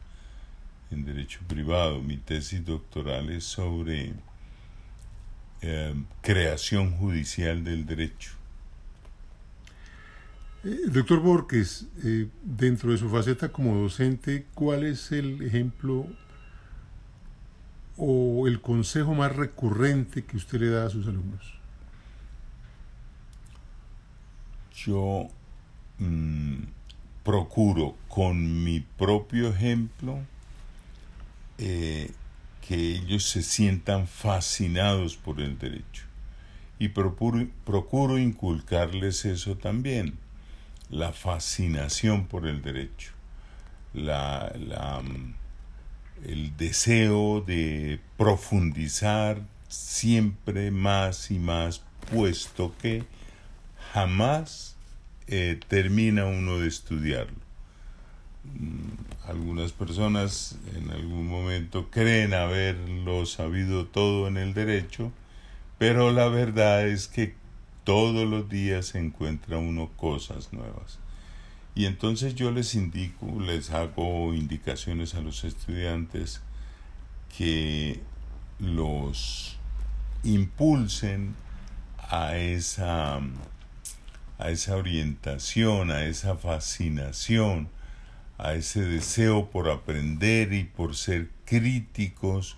en 0.92 1.06
derecho 1.06 1.40
privado. 1.48 2.02
Mi 2.02 2.18
tesis 2.18 2.66
doctoral 2.66 3.30
es 3.30 3.44
sobre 3.44 4.14
eh, 5.62 5.94
creación 6.22 6.98
judicial 6.98 7.64
del 7.64 7.86
derecho. 7.86 8.37
Eh, 10.64 10.88
doctor 10.88 11.20
Borges, 11.20 11.86
eh, 12.04 12.28
dentro 12.44 12.92
de 12.92 12.98
su 12.98 13.10
faceta 13.10 13.50
como 13.50 13.76
docente, 13.76 14.46
¿cuál 14.56 14.86
es 14.86 15.12
el 15.12 15.42
ejemplo 15.44 16.08
o 17.96 18.48
el 18.48 18.60
consejo 18.60 19.14
más 19.14 19.36
recurrente 19.36 20.26
que 20.26 20.38
usted 20.38 20.60
le 20.60 20.70
da 20.70 20.88
a 20.88 20.90
sus 20.90 21.08
alumnos? 21.08 21.54
Yo 24.76 25.28
mm, 26.00 26.64
procuro 27.24 27.96
con 28.08 28.64
mi 28.64 28.80
propio 28.80 29.50
ejemplo 29.50 30.20
que 32.68 32.92
ellos 32.92 33.24
se 33.24 33.42
sientan 33.42 34.08
fascinados 34.08 35.16
por 35.16 35.40
el 35.42 35.58
derecho. 35.58 36.04
Y 36.78 36.90
procuro 36.90 38.20
inculcarles 38.20 39.26
eso 39.26 39.58
también, 39.58 40.14
la 40.90 41.12
fascinación 41.12 42.28
por 42.28 42.48
el 42.48 42.62
derecho, 42.62 43.12
la, 43.94 44.54
la, 44.58 45.02
el 46.26 46.56
deseo 46.58 47.42
de 47.42 48.00
profundizar 48.18 49.42
siempre 49.68 50.72
más 50.72 51.32
y 51.32 51.40
más, 51.40 51.84
puesto 52.12 52.74
que 52.82 53.04
jamás 53.94 54.76
eh, 55.28 55.60
termina 55.68 56.26
uno 56.26 56.60
de 56.60 56.68
estudiarlo. 56.68 57.36
Mm, 58.46 59.30
algunas 59.30 59.74
personas 59.74 60.58
en 60.76 60.90
algún 60.92 61.28
momento 61.28 61.90
creen 61.92 62.34
haberlo 62.34 63.26
sabido 63.26 63.86
todo 63.86 64.28
en 64.28 64.38
el 64.38 64.54
derecho, 64.54 65.12
pero 65.78 66.12
la 66.12 66.30
verdad 66.30 66.88
es 66.88 67.08
que 67.08 67.36
todos 67.88 68.28
los 68.28 68.50
días 68.50 68.88
se 68.88 69.00
encuentra 69.00 69.60
uno 69.60 69.90
cosas 69.96 70.52
nuevas. 70.52 71.00
Y 71.74 71.86
entonces 71.86 72.36
yo 72.36 72.52
les 72.52 72.76
indico, 72.76 73.40
les 73.40 73.72
hago 73.72 74.34
indicaciones 74.34 75.16
a 75.16 75.22
los 75.22 75.46
estudiantes 75.46 76.42
que 77.38 78.02
los 78.60 79.58
impulsen 80.26 81.34
a 82.10 82.36
esa, 82.36 83.22
a 84.38 84.50
esa 84.50 84.76
orientación, 84.76 85.90
a 85.90 86.04
esa 86.04 86.36
fascinación, 86.36 87.70
a 88.38 88.54
ese 88.56 88.82
deseo 88.82 89.50
por 89.50 89.70
aprender 89.70 90.52
y 90.52 90.66
por 90.66 90.94
ser 90.94 91.30
críticos, 91.46 92.58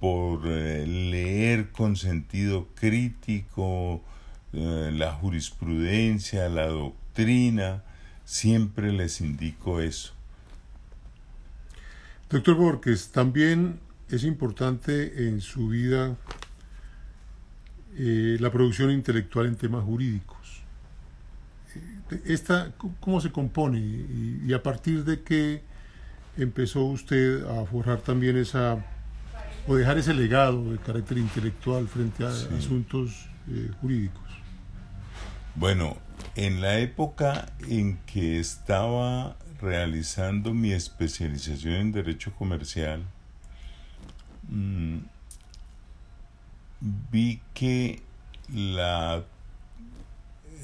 por 0.00 0.46
eh, 0.46 0.86
leer 0.86 1.72
con 1.72 1.96
sentido 1.96 2.68
crítico 2.74 4.02
la 4.52 5.12
jurisprudencia, 5.12 6.48
la 6.48 6.66
doctrina, 6.66 7.82
siempre 8.24 8.92
les 8.92 9.20
indico 9.20 9.80
eso. 9.80 10.12
Doctor 12.30 12.56
Borges, 12.56 13.08
también 13.08 13.80
es 14.08 14.24
importante 14.24 15.28
en 15.28 15.40
su 15.40 15.68
vida 15.68 16.16
eh, 17.96 18.36
la 18.40 18.50
producción 18.50 18.90
intelectual 18.90 19.46
en 19.46 19.56
temas 19.56 19.84
jurídicos 19.84 20.36
esta, 22.24 22.72
¿cómo 23.00 23.20
se 23.20 23.30
compone? 23.30 23.78
Y, 23.78 24.52
a 24.52 24.62
partir 24.62 25.04
de 25.04 25.22
qué 25.22 25.62
empezó 26.36 26.84
usted 26.84 27.44
a 27.44 27.64
forjar 27.64 28.00
también 28.00 28.36
esa, 28.36 28.84
o 29.66 29.76
dejar 29.76 29.98
ese 29.98 30.14
legado 30.14 30.72
de 30.72 30.78
carácter 30.78 31.18
intelectual 31.18 31.88
frente 31.88 32.24
a 32.24 32.28
asuntos 32.28 33.28
eh, 33.48 33.70
jurídicos? 33.80 34.25
Bueno, 35.58 35.96
en 36.34 36.60
la 36.60 36.78
época 36.80 37.46
en 37.66 37.96
que 38.04 38.38
estaba 38.38 39.38
realizando 39.58 40.52
mi 40.52 40.72
especialización 40.72 41.74
en 41.76 41.92
Derecho 41.92 42.34
Comercial, 42.34 43.02
mm, 44.50 44.98
vi 47.10 47.40
que 47.54 48.02
la 48.52 49.24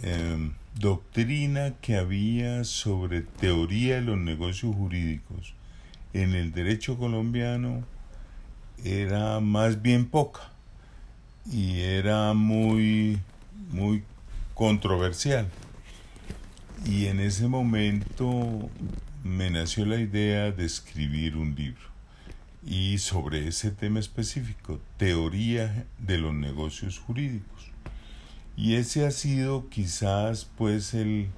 em, 0.02 0.52
doctrina 0.78 1.72
que 1.80 1.96
había 1.96 2.62
sobre 2.64 3.22
teoría 3.22 3.94
de 3.94 4.02
los 4.02 4.18
negocios 4.18 4.76
jurídicos 4.76 5.54
en 6.12 6.34
el 6.34 6.52
derecho 6.52 6.98
colombiano 6.98 7.82
era 8.84 9.40
más 9.40 9.80
bien 9.80 10.04
poca 10.04 10.50
y 11.50 11.80
era 11.80 12.34
muy 12.34 13.18
muy 13.70 14.04
controversial. 14.54 15.48
Y 16.84 17.06
en 17.06 17.20
ese 17.20 17.46
momento 17.46 18.70
me 19.22 19.50
nació 19.50 19.86
la 19.86 20.00
idea 20.00 20.50
de 20.50 20.64
escribir 20.64 21.36
un 21.36 21.54
libro. 21.54 21.92
Y 22.64 22.98
sobre 22.98 23.48
ese 23.48 23.70
tema 23.70 24.00
específico 24.00 24.80
teoría 24.96 25.86
de 25.98 26.18
los 26.18 26.34
negocios 26.34 26.98
jurídicos. 26.98 27.72
Y 28.56 28.74
ese 28.74 29.06
ha 29.06 29.10
sido 29.10 29.68
quizás 29.68 30.44
pues 30.56 30.94
el, 30.94 31.28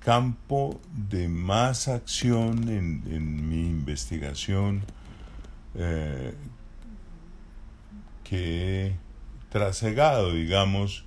campo 0.00 0.80
de 0.92 1.28
más 1.28 1.88
acción 1.88 2.68
en, 2.68 3.48
mi 3.48 3.66
investigación 3.66 4.84
eh, 5.74 6.32
que 8.22 8.86
he 8.86 8.96
trasegado, 9.50 10.32
digamos, 10.32 11.05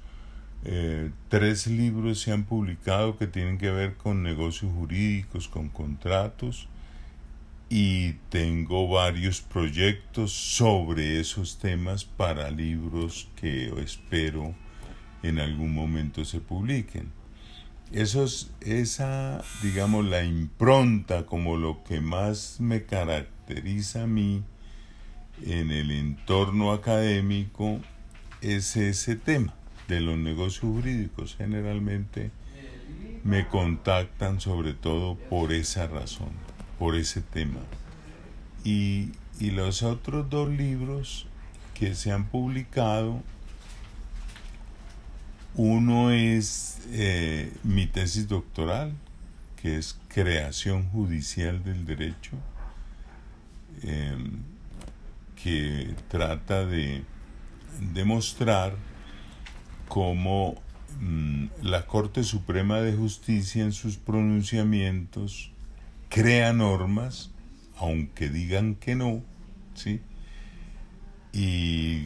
eh, 0.65 1.12
tres 1.30 1.67
libros 1.67 2.19
se 2.19 2.34
han 2.34 2.43
publicado 2.43 3.17
que 3.17 3.28
tienen 3.28 3.58
que 3.58 3.72
ver 3.72 3.95
con 3.95 4.24
negocios 4.24 4.72
jurídicos, 4.74 5.48
con 5.48 5.69
contratos, 5.69 6.67
y 7.69 8.13
tengo 8.30 8.88
varios 8.89 9.41
proyectos 9.41 10.34
sobre 10.34 11.19
esos 11.19 11.60
temas 11.60 12.04
para 12.04 12.50
libros 12.50 13.30
que 13.36 13.72
espero 13.82 14.56
en 15.22 15.39
algún 15.39 15.74
momento 15.74 16.26
se 16.26 16.39
publiquen. 16.39 17.12
eso 17.91 18.24
es 18.24 18.52
esa, 18.62 19.43
digamos, 19.62 20.06
la 20.06 20.24
impronta 20.24 21.26
como 21.26 21.58
lo 21.58 21.84
que 21.84 22.02
más 22.02 22.60
me 22.60 22.84
caracteriza 22.86 24.04
a 24.04 24.08
mí 24.08 24.43
en 25.45 25.72
el 25.72 25.91
entorno 25.91 26.74
académico 26.74 27.80
es 28.41 28.76
ese 28.76 29.15
tema 29.15 29.59
de 29.89 29.99
los 29.99 30.17
negocios 30.17 30.60
jurídicos. 30.60 31.36
Generalmente 31.36 32.32
me 33.23 33.47
contactan 33.47 34.39
sobre 34.39 34.73
todo 34.73 35.15
por 35.15 35.52
esa 35.52 35.88
razón, 35.88 36.30
por 36.78 36.95
ese 36.95 37.21
tema. 37.21 37.60
Y, 38.63 39.12
y 39.39 39.52
los 39.52 39.84
otros 39.84 40.30
dos 40.30 40.49
libros 40.49 41.28
que 41.73 41.95
se 41.95 42.12
han 42.12 42.25
publicado, 42.25 43.21
uno 45.56 46.12
es 46.12 46.80
eh, 46.91 47.52
mi 47.63 47.88
tesis 47.88 48.28
doctoral, 48.28 48.93
que 49.62 49.78
es 49.78 49.99
Creación 50.08 50.88
Judicial 50.89 51.63
del 51.63 51.86
Derecho, 51.86 52.38
em, 53.82 54.43
que 55.41 55.95
trata 56.10 56.65
de 56.65 57.04
demostrar 57.93 58.75
cómo 59.89 60.56
mm, 61.02 61.47
la 61.63 61.86
Corte 61.86 62.23
Suprema 62.23 62.80
de 62.80 62.93
Justicia 62.93 63.63
en 63.63 63.73
sus 63.73 63.97
pronunciamientos 63.97 65.52
crea 66.08 66.54
normas, 66.54 67.32
aunque 67.78 68.30
digan 68.30 68.75
que 68.75 68.95
no, 68.95 69.21
¿sí? 69.73 69.99
Y, 71.34 72.06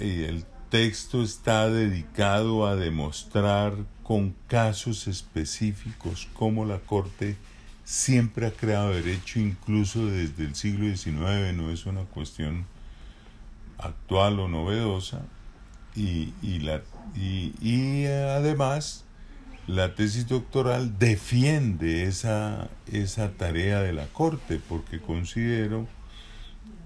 y 0.00 0.24
el 0.28 0.44
texto 0.68 1.22
está 1.22 1.70
dedicado 1.70 2.66
a 2.66 2.76
demostrar 2.76 3.74
con 4.02 4.34
casos 4.46 5.08
específicos 5.08 6.28
cómo 6.34 6.64
la 6.64 6.80
Corte 6.80 7.36
siempre 7.84 8.46
ha 8.46 8.52
creado 8.52 8.90
derecho, 8.90 9.40
incluso 9.40 10.06
desde 10.06 10.44
el 10.44 10.54
siglo 10.54 10.84
XIX, 10.84 11.54
no 11.56 11.70
es 11.70 11.86
una 11.86 12.02
cuestión 12.02 12.66
actual 13.78 14.38
o 14.38 14.48
novedosa, 14.48 15.22
y, 15.96 16.32
y, 16.40 16.60
la, 16.60 16.82
y, 17.14 17.54
y 17.60 18.06
además 18.06 19.04
la 19.66 19.94
tesis 19.94 20.26
doctoral 20.26 20.98
defiende 20.98 22.04
esa, 22.04 22.68
esa 22.90 23.30
tarea 23.30 23.80
de 23.80 23.92
la 23.92 24.06
Corte, 24.06 24.60
porque 24.68 25.00
considero 25.00 25.86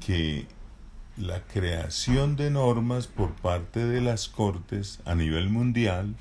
que 0.04 0.46
la 1.16 1.40
creación 1.40 2.36
de 2.36 2.50
normas 2.50 3.06
por 3.06 3.32
parte 3.34 3.86
de 3.86 4.00
las 4.00 4.28
Cortes 4.28 5.00
a 5.04 5.14
nivel 5.14 5.48
mundial 5.48 6.14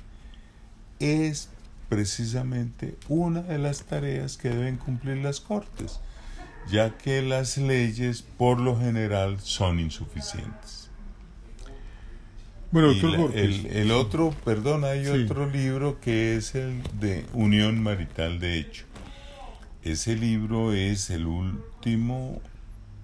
es 1.00 1.50
precisamente 1.88 2.96
una 3.08 3.42
de 3.42 3.58
las 3.58 3.82
tareas 3.82 4.36
que 4.36 4.48
deben 4.48 4.78
cumplir 4.78 5.18
las 5.18 5.40
Cortes, 5.40 6.00
ya 6.70 6.96
que 6.96 7.20
las 7.20 7.58
leyes 7.58 8.22
por 8.22 8.58
lo 8.58 8.78
general 8.78 9.38
son 9.40 9.80
insuficientes. 9.80 10.83
Bueno, 12.74 12.92
doctor 12.92 13.30
el, 13.36 13.66
el, 13.66 13.92
otro, 13.92 14.34
perdón, 14.44 14.84
hay 14.84 15.06
otro 15.06 15.48
libro 15.48 16.00
que 16.00 16.34
es 16.34 16.56
el 16.56 16.82
de 16.98 17.24
Unión 17.32 17.80
Marital 17.80 18.40
de 18.40 18.58
Hecho. 18.58 18.84
Ese 19.84 20.16
libro 20.16 20.72
es 20.72 21.08
el 21.10 21.24
último 21.26 22.42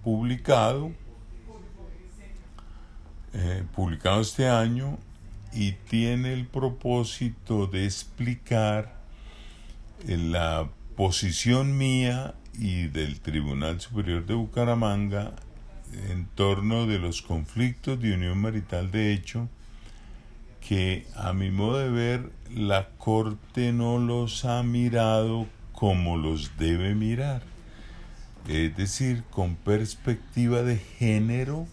publicado 0.03 0.91
eh, 3.33 3.63
publicado 3.73 4.23
este 4.23 4.49
año 4.49 4.99
y 5.53 5.71
tiene 5.89 6.33
el 6.33 6.47
propósito 6.47 7.69
de 7.69 7.85
explicar 7.85 8.97
eh, 10.09 10.17
la 10.17 10.69
posición 10.97 11.79
mía 11.79 12.35
y 12.59 12.89
del 12.89 13.21
Tribunal 13.21 13.81
Superior 13.81 14.27
de 14.27 14.35
Bucaramanga 14.35 15.33
en 16.09 16.27
torno 16.35 16.89
de 16.89 16.99
los 16.99 17.23
conflictos 17.23 18.01
de 18.01 18.15
unión 18.15 18.39
marital 18.39 18.91
de 18.91 19.13
hecho 19.13 19.49
que 20.67 21.07
a 21.17 21.33
mi 21.33 21.51
modo 21.51 21.79
de 21.79 21.91
ver 21.91 22.33
la 22.55 22.89
Corte 22.99 23.73
no 23.73 23.99
los 23.99 24.45
ha 24.45 24.63
mirado 24.63 25.47
como 25.73 26.17
los 26.17 26.57
debe 26.59 26.95
mirar, 26.95 27.43
es 28.49 28.77
decir, 28.77 29.25
con 29.31 29.57
perspectiva 29.57 30.63
de 30.63 30.77
género 30.77 31.67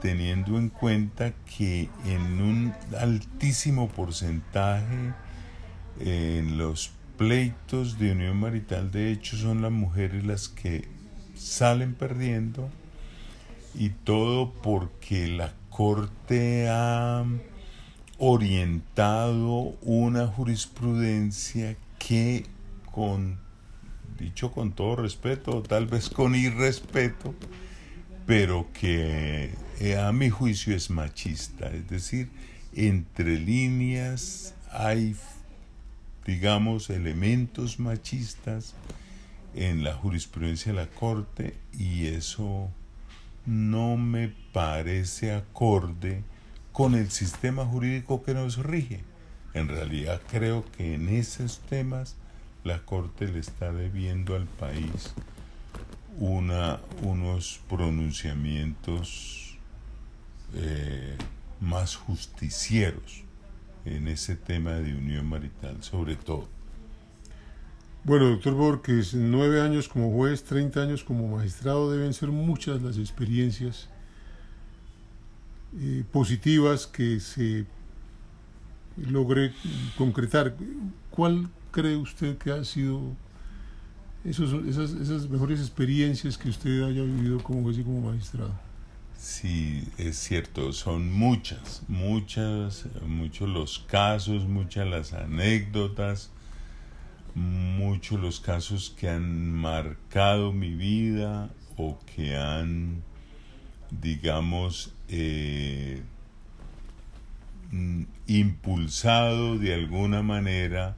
teniendo 0.00 0.58
en 0.58 0.70
cuenta 0.70 1.32
que 1.56 1.88
en 2.06 2.40
un 2.40 2.74
altísimo 2.98 3.88
porcentaje 3.88 5.12
en 6.00 6.56
los 6.56 6.92
pleitos 7.18 7.98
de 7.98 8.12
unión 8.12 8.38
marital 8.38 8.90
de 8.90 9.12
hecho 9.12 9.36
son 9.36 9.60
las 9.60 9.70
mujeres 9.70 10.24
las 10.24 10.48
que 10.48 10.88
salen 11.34 11.94
perdiendo 11.94 12.70
y 13.74 13.90
todo 13.90 14.52
porque 14.54 15.28
la 15.28 15.52
corte 15.68 16.68
ha 16.70 17.24
orientado 18.20 19.76
una 19.82 20.28
jurisprudencia 20.28 21.76
que 21.98 22.46
con 22.92 23.38
dicho 24.18 24.52
con 24.52 24.72
todo 24.72 24.96
respeto 24.96 25.62
tal 25.62 25.86
vez 25.86 26.08
con 26.08 26.34
irrespeto 26.34 27.34
pero 28.30 28.68
que 28.72 29.50
eh, 29.80 29.96
a 29.98 30.12
mi 30.12 30.30
juicio 30.30 30.72
es 30.76 30.88
machista, 30.88 31.68
es 31.68 31.88
decir, 31.88 32.30
entre 32.74 33.40
líneas 33.40 34.54
hay, 34.70 35.16
digamos, 36.26 36.90
elementos 36.90 37.80
machistas 37.80 38.74
en 39.56 39.82
la 39.82 39.94
jurisprudencia 39.94 40.72
de 40.72 40.78
la 40.78 40.86
Corte 40.86 41.56
y 41.76 42.06
eso 42.06 42.70
no 43.46 43.96
me 43.96 44.32
parece 44.52 45.32
acorde 45.32 46.22
con 46.72 46.94
el 46.94 47.10
sistema 47.10 47.64
jurídico 47.64 48.22
que 48.22 48.34
nos 48.34 48.58
rige. 48.58 49.04
En 49.54 49.68
realidad 49.68 50.20
creo 50.30 50.64
que 50.76 50.94
en 50.94 51.08
esos 51.08 51.58
temas 51.60 52.16
la 52.64 52.80
Corte 52.84 53.26
le 53.26 53.40
está 53.40 53.72
debiendo 53.72 54.36
al 54.36 54.46
país 54.46 55.14
una, 56.18 56.80
unos 57.02 57.60
pronunciamientos 57.68 59.58
eh, 60.54 61.16
más 61.60 61.96
justicieros 61.96 63.24
en 63.84 64.08
ese 64.08 64.36
tema 64.36 64.72
de 64.72 64.94
unión 64.94 65.26
marital, 65.26 65.82
sobre 65.82 66.16
todo. 66.16 66.48
Bueno, 68.04 68.30
doctor 68.30 68.54
Borges, 68.54 69.14
nueve 69.14 69.60
años 69.60 69.88
como 69.88 70.10
juez, 70.10 70.44
30 70.44 70.80
años 70.80 71.04
como 71.04 71.28
magistrado, 71.28 71.90
deben 71.90 72.14
ser 72.14 72.30
muchas 72.30 72.82
las 72.82 72.96
experiencias 72.96 73.88
eh, 75.78 76.04
positivas 76.10 76.86
que 76.86 77.20
se 77.20 77.66
logre 78.96 79.52
concretar. 79.96 80.54
¿Cuál 81.10 81.48
cree 81.70 81.96
usted 81.96 82.36
que 82.38 82.50
ha 82.50 82.64
sido 82.64 83.00
esas, 84.24 84.52
esas 84.92 85.28
mejores 85.28 85.60
experiencias 85.60 86.36
que 86.36 86.48
usted 86.48 86.82
haya 86.82 87.02
vivido 87.02 87.42
como 87.42 87.62
juez 87.62 87.78
como 87.78 88.00
magistrado? 88.10 88.52
Sí, 89.16 89.86
es 89.98 90.18
cierto, 90.18 90.72
son 90.72 91.12
muchas, 91.12 91.82
muchas, 91.88 92.86
muchos 93.06 93.48
los 93.50 93.78
casos, 93.80 94.48
muchas 94.48 94.88
las 94.88 95.12
anécdotas, 95.12 96.30
muchos 97.34 98.18
los 98.18 98.40
casos 98.40 98.94
que 98.98 99.10
han 99.10 99.52
marcado 99.52 100.52
mi 100.52 100.70
vida 100.74 101.50
o 101.76 101.98
que 102.14 102.34
han, 102.34 103.02
digamos, 103.90 104.94
eh, 105.12 106.02
mm, 107.72 108.02
impulsado 108.28 109.58
de 109.58 109.74
alguna 109.74 110.22
manera 110.22 110.96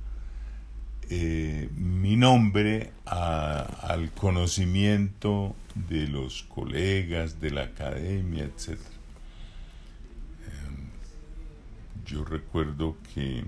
eh, 1.08 1.68
mi 1.74 2.16
nombre 2.16 2.92
al 3.06 4.10
conocimiento 4.12 5.56
de 5.74 6.08
los 6.08 6.42
colegas, 6.44 7.40
de 7.40 7.50
la 7.50 7.62
academia, 7.64 8.44
etc. 8.44 8.78
Em, 10.46 10.88
yo 12.06 12.24
recuerdo 12.24 12.96
que 13.14 13.38
eh, 13.38 13.44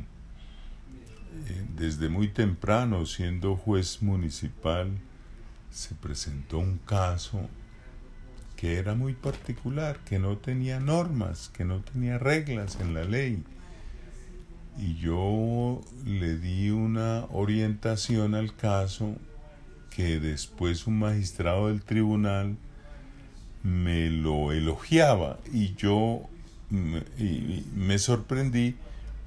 desde 1.77 2.09
muy 2.09 2.29
temprano, 2.29 3.07
siendo 3.07 3.57
juez 3.57 4.03
municipal, 4.03 4.91
se 5.71 5.95
presentó 5.95 6.59
un 6.59 6.79
caso 6.79 7.49
que 8.57 8.79
era 8.79 8.95
muy 8.95 9.15
particular, 9.15 9.99
que 10.05 10.19
no 10.19 10.39
tenía 10.39 10.81
normas, 10.81 11.51
que 11.57 11.65
no 11.65 11.81
tenía 11.81 12.19
reglas 12.19 12.79
en 12.81 12.95
la 12.95 13.05
ley 13.05 13.43
y 14.79 14.97
yo 14.97 15.81
le 16.05 16.37
di 16.37 16.71
una 16.71 17.27
orientación 17.31 18.35
al 18.35 18.55
caso 18.55 19.15
que 19.95 20.19
después 20.19 20.87
un 20.87 20.99
magistrado 20.99 21.69
del 21.69 21.83
tribunal 21.83 22.57
me 23.63 24.11
lo 24.11 24.53
elogiaba 24.53 25.39
y 25.53 25.75
yo 25.77 26.23
me, 26.71 27.99
sorprendí 27.99 28.75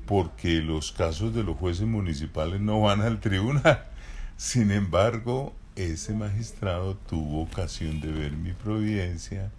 porque 0.06 0.62
los 0.62 0.92
casos 0.92 1.34
de 1.34 1.44
los 1.44 1.58
jueces 1.58 1.88
municipales 1.88 2.60
no 2.60 2.82
van 2.82 3.02
al 3.02 3.20
tribunal. 3.20 3.86
Sin 4.38 4.72
embargo, 4.72 5.54
ese 5.78 6.14
magistrado 6.14 6.96
tuvo 6.96 7.44
ocasión 7.44 8.02
de 8.02 8.12
ver 8.12 8.32
mi 8.32 8.54
providencia 8.54 9.52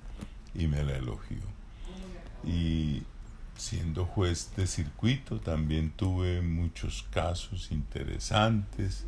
y 0.54 0.66
me 0.66 0.82
la 0.82 0.96
elogió. 0.96 1.38
Y 2.44 3.04
siendo 3.56 4.04
juez 4.04 4.50
de 4.56 4.66
circuito 4.66 5.40
también 5.40 5.90
tuve 5.90 6.42
muchos 6.42 7.06
casos 7.10 7.70
interesantes 7.70 9.04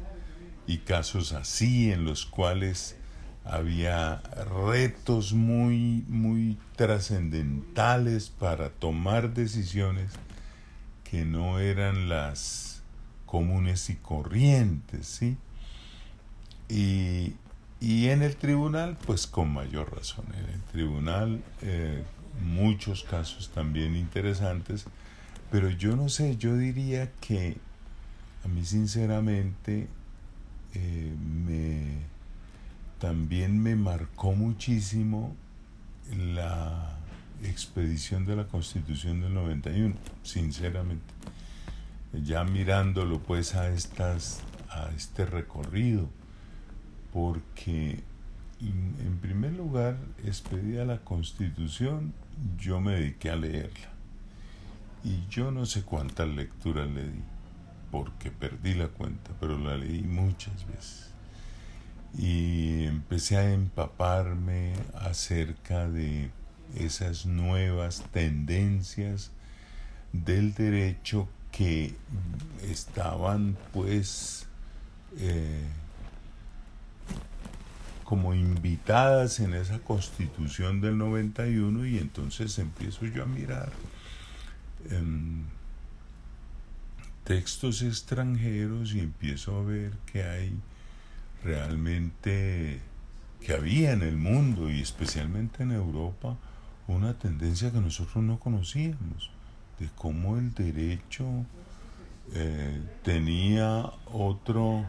y 0.66 0.78
casos 0.78 1.32
así 1.32 1.90
en 1.92 2.04
los 2.04 2.26
cuales 2.26 2.96
había 3.44 4.22
retos 4.66 5.32
muy 5.32 6.04
muy 6.08 6.58
trascendentales 6.76 8.28
para 8.28 8.70
tomar 8.70 9.34
decisiones 9.34 10.12
que 11.04 11.24
no 11.24 11.58
eran 11.58 12.08
las 12.08 12.82
comunes 13.26 13.90
y 13.90 13.96
corrientes, 13.96 15.06
¿sí? 15.06 15.36
Y, 16.70 17.34
en 17.80 18.22
el 18.22 18.36
tribunal, 18.36 18.96
pues 19.06 19.26
con 19.26 19.52
mayor 19.52 19.92
razón. 19.94 20.26
En 20.36 20.54
el 20.54 20.62
tribunal, 20.70 21.42
eh, 21.62 22.04
muchos 22.42 23.02
casos 23.02 23.50
también 23.50 23.96
interesantes, 23.96 24.84
pero 25.50 25.70
yo 25.70 25.96
no 25.96 26.08
sé, 26.08 26.36
yo 26.36 26.56
diría 26.56 27.10
que 27.20 27.56
a 28.44 28.48
mí 28.48 28.64
sinceramente 28.64 29.88
eh, 30.74 31.14
me, 31.18 31.98
también 32.98 33.60
me 33.60 33.74
marcó 33.74 34.32
muchísimo 34.32 35.34
la 36.16 36.96
expedición 37.42 38.26
de 38.26 38.36
la 38.36 38.44
Constitución 38.44 39.20
del 39.20 39.34
91, 39.34 39.94
sinceramente. 40.22 41.14
Ya 42.12 42.44
mirándolo 42.44 43.20
pues 43.20 43.54
a 43.54 43.68
estas 43.68 44.40
a 44.68 44.90
este 44.96 45.26
recorrido 45.26 46.08
porque 47.12 48.02
en 48.60 49.18
primer 49.20 49.52
lugar 49.52 49.96
expedía 50.24 50.84
la 50.84 50.98
Constitución, 50.98 52.12
yo 52.58 52.80
me 52.80 52.92
dediqué 52.92 53.30
a 53.30 53.36
leerla. 53.36 53.90
Y 55.02 55.26
yo 55.30 55.50
no 55.50 55.64
sé 55.64 55.82
cuántas 55.82 56.28
lecturas 56.28 56.90
le 56.90 57.04
di 57.04 57.22
porque 57.90 58.30
perdí 58.30 58.74
la 58.74 58.88
cuenta, 58.88 59.32
pero 59.40 59.58
la 59.58 59.76
leí 59.76 60.02
muchas 60.02 60.66
veces. 60.66 61.10
Y 62.16 62.84
empecé 62.84 63.36
a 63.36 63.52
empaparme 63.52 64.74
acerca 64.94 65.88
de 65.88 66.30
esas 66.76 67.26
nuevas 67.26 68.04
tendencias 68.12 69.32
del 70.12 70.54
derecho 70.54 71.28
que 71.50 71.94
estaban 72.68 73.56
pues 73.72 74.46
eh, 75.18 75.64
como 78.10 78.34
invitadas 78.34 79.38
en 79.38 79.54
esa 79.54 79.78
constitución 79.78 80.80
del 80.80 80.98
91 80.98 81.86
y 81.86 81.98
entonces 81.98 82.58
empiezo 82.58 83.06
yo 83.06 83.22
a 83.22 83.26
mirar 83.26 83.70
em, 84.90 85.44
textos 87.22 87.82
extranjeros 87.82 88.94
y 88.94 88.98
empiezo 88.98 89.56
a 89.56 89.62
ver 89.62 89.92
que 90.10 90.24
hay 90.24 90.52
realmente 91.44 92.80
que 93.40 93.52
había 93.54 93.92
en 93.92 94.02
el 94.02 94.16
mundo 94.16 94.68
y 94.68 94.80
especialmente 94.80 95.62
en 95.62 95.70
Europa 95.70 96.36
una 96.88 97.14
tendencia 97.16 97.70
que 97.70 97.78
nosotros 97.78 98.24
no 98.24 98.40
conocíamos, 98.40 99.30
de 99.78 99.88
cómo 99.94 100.36
el 100.36 100.52
derecho 100.52 101.26
eh, 102.34 102.82
tenía 103.04 103.84
otro 104.12 104.84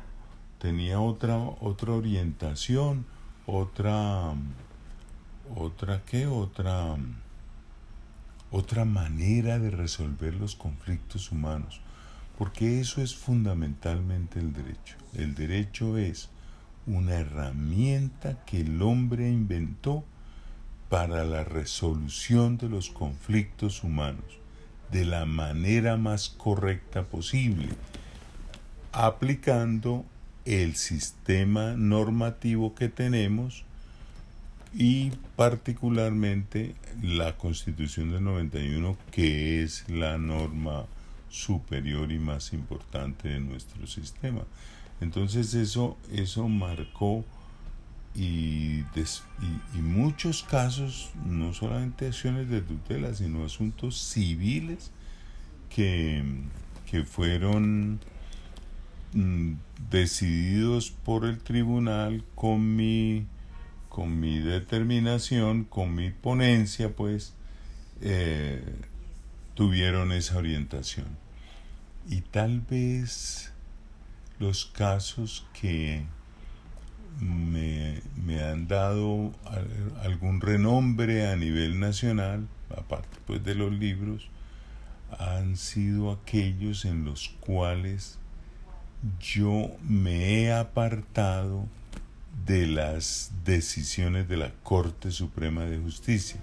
tenía 0.61 0.99
otra 0.99 1.37
otra 1.37 1.93
orientación 1.93 3.05
otra 3.47 4.33
otra 5.55 6.03
qué 6.05 6.27
otra 6.27 6.95
otra 8.51 8.85
manera 8.85 9.57
de 9.59 9.71
resolver 9.71 10.35
los 10.35 10.55
conflictos 10.55 11.31
humanos 11.31 11.81
porque 12.41 12.79
eso 12.79 13.03
es 13.03 13.13
fundamentalmente 13.13 14.39
el 14.39 14.51
derecho. 14.51 14.95
El 15.13 15.35
derecho 15.35 15.99
es 15.99 16.29
una 16.87 17.13
herramienta 17.13 18.43
que 18.45 18.61
el 18.61 18.81
hombre 18.81 19.29
inventó 19.29 20.03
para 20.89 21.23
la 21.23 21.43
resolución 21.43 22.57
de 22.57 22.67
los 22.67 22.89
conflictos 22.89 23.83
humanos 23.83 24.25
de 24.91 25.05
la 25.05 25.25
manera 25.25 25.97
más 25.97 26.29
correcta 26.29 27.03
posible, 27.03 27.69
aplicando 28.91 30.03
el 30.45 30.75
sistema 30.75 31.73
normativo 31.73 32.73
que 32.75 32.89
tenemos 32.89 33.63
y 34.73 35.11
particularmente 35.35 36.75
la 37.01 37.37
Constitución 37.37 38.11
del 38.11 38.23
91, 38.23 38.97
que 39.11 39.63
es 39.63 39.87
la 39.89 40.17
norma 40.17 40.85
superior 41.29 42.11
y 42.11 42.19
más 42.19 42.53
importante 42.53 43.29
de 43.29 43.39
nuestro 43.39 43.85
sistema. 43.87 44.43
Entonces 45.01 45.53
eso, 45.53 45.97
eso 46.11 46.47
marcó 46.47 47.25
y, 48.13 48.83
y, 49.73 49.81
muchos 49.81 50.43
casos, 50.43 51.11
no 51.25 51.53
solamente 51.53 52.07
acciones 52.07 52.49
de 52.49 52.61
tutela, 52.61 53.13
sino 53.13 53.45
asuntos 53.45 53.97
civiles 53.97 54.91
que, 55.69 56.23
que 56.89 57.03
fueron 57.03 57.99
decididos 59.89 60.91
por 60.91 61.25
el 61.25 61.39
tribunal 61.39 62.23
con 62.35 62.75
mi, 62.75 63.27
con 63.89 64.19
mi 64.19 64.39
determinación, 64.39 65.65
con 65.65 65.95
mi 65.95 66.11
ponencia, 66.11 66.95
pues 66.95 67.33
eh, 68.01 68.63
tuvieron 69.53 70.11
esa 70.11 70.37
orientación. 70.37 71.07
Y 72.09 72.21
tal 72.21 72.61
vez 72.61 73.51
los 74.39 74.65
casos 74.65 75.45
que 75.59 76.03
me, 77.19 78.01
han 78.41 78.67
dado 78.67 79.31
algún 80.01 80.41
renombre 80.41 81.27
a 81.27 81.35
nivel 81.35 81.79
nacional, 81.79 82.47
aparte 82.75 83.17
pues 83.27 83.43
de 83.43 83.55
los 83.55 83.71
libros, 83.71 84.29
han 85.19 85.57
sido 85.57 86.11
aquellos 86.11 86.85
en 86.85 87.05
los 87.05 87.29
cuales 87.41 88.17
yo 89.19 89.71
me 89.87 90.43
he 90.43 90.53
apartado 90.53 91.65
de 92.45 92.67
las 92.67 93.31
decisiones 93.45 94.27
de 94.27 94.37
la 94.37 94.51
Corte 94.63 95.11
Suprema 95.11 95.65
de 95.65 95.77
Justicia. 95.79 96.39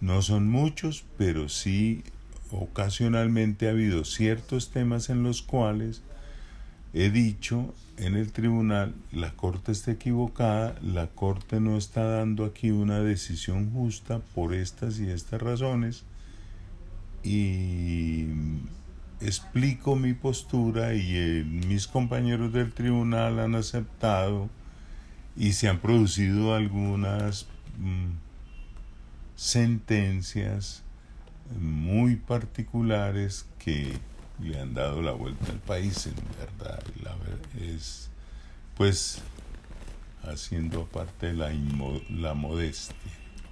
No 0.00 0.22
son 0.22 0.48
muchos, 0.48 1.04
pero 1.16 1.48
sí 1.48 2.02
ocasionalmente 2.50 3.68
ha 3.68 3.72
habido 3.72 4.04
ciertos 4.04 4.70
temas 4.70 5.10
en 5.10 5.22
los 5.22 5.42
cuales 5.42 6.02
he 6.94 7.10
dicho 7.10 7.74
en 7.98 8.14
el 8.14 8.32
tribunal, 8.32 8.94
la 9.12 9.32
Corte 9.32 9.72
está 9.72 9.90
equivocada, 9.90 10.76
la 10.82 11.08
Corte 11.08 11.60
no 11.60 11.76
está 11.76 12.04
dando 12.04 12.44
aquí 12.44 12.70
una 12.70 13.00
decisión 13.00 13.72
justa 13.72 14.20
por 14.34 14.54
estas 14.54 15.00
y 15.00 15.10
estas 15.10 15.42
razones 15.42 16.04
y 17.24 18.26
explico 19.20 19.96
mi 19.96 20.14
postura 20.14 20.94
y 20.94 21.44
mis 21.44 21.86
compañeros 21.86 22.52
del 22.52 22.72
tribunal 22.72 23.38
han 23.40 23.54
aceptado 23.54 24.48
y 25.36 25.52
se 25.52 25.68
han 25.68 25.78
producido 25.78 26.54
algunas 26.54 27.46
mm, 27.78 28.10
sentencias 29.36 30.82
muy 31.60 32.16
particulares 32.16 33.46
que 33.58 33.92
le 34.40 34.60
han 34.60 34.74
dado 34.74 35.02
la 35.02 35.12
vuelta 35.12 35.50
al 35.50 35.58
país, 35.58 36.06
en 36.06 36.14
verdad. 36.38 36.82
La, 37.02 37.16
es, 37.64 38.10
pues, 38.76 39.20
haciendo 40.22 40.86
parte 40.86 41.28
de 41.28 41.32
la, 41.34 41.52
la 42.10 42.34
modestia. 42.34 42.96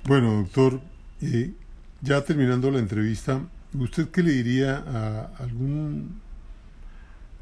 Bueno, 0.05 0.35
doctor, 0.35 0.81
eh, 1.21 1.55
ya 2.01 2.23
terminando 2.25 2.71
la 2.71 2.79
entrevista, 2.79 3.41
¿usted 3.79 4.11
qué 4.11 4.23
le 4.23 4.33
diría 4.33 4.77
a 4.79 5.27
algún 5.39 6.21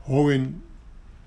joven 0.05 0.63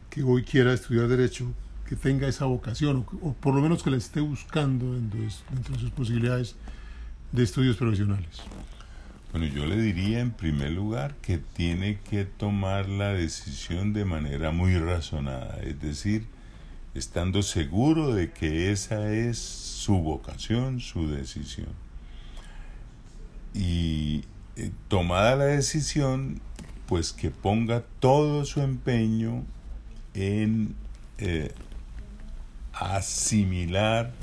que 0.10 0.24
hoy 0.24 0.44
quiera 0.44 0.74
estudiar 0.74 1.08
Derecho, 1.08 1.54
que 1.88 1.96
tenga 1.96 2.28
esa 2.28 2.46
vocación, 2.46 3.06
o, 3.22 3.34
por 3.34 3.56
lo 3.56 3.62
menos 3.62 3.84
que 3.84 3.90
la 3.90 3.98
esté 3.98 4.20
buscando 4.20 4.94
dentro 4.94 5.20
de 5.20 5.80
sus 5.80 5.92
posibilidades 5.92 6.56
de 7.32 7.44
estudios 7.44 7.78
profesionales? 7.78 8.42
Bueno, 9.32 9.48
yo 9.48 9.66
le 9.66 9.80
diría 9.80 10.20
en 10.22 10.32
primer 10.32 10.72
lugar 10.72 11.16
que 11.22 11.38
tiene 11.38 12.00
que 12.10 12.26
tomar 12.26 12.88
la 12.88 13.14
decisión 13.14 13.94
de 13.94 14.06
manera 14.06 14.52
muy 14.52 14.78
razonada, 14.78 15.60
es 15.64 15.82
decir, 15.82 16.26
estando 16.94 17.44
seguro 17.44 18.14
de 18.14 18.32
que 18.32 18.72
esa 18.72 19.12
es 19.14 19.38
su 19.38 20.00
vocación, 20.00 20.80
su 20.80 21.10
decisión. 21.10 21.70
Y 23.54 24.24
eh, 24.58 24.72
tomada 24.88 25.36
la 25.36 25.46
decisión, 25.46 26.42
pues 26.88 27.14
que 27.14 27.32
ponga 27.32 27.84
todo 28.00 28.44
su 28.46 28.62
empeño 28.62 29.46
en 30.14 30.76
eh, 31.20 31.54
asimilar 32.74 34.14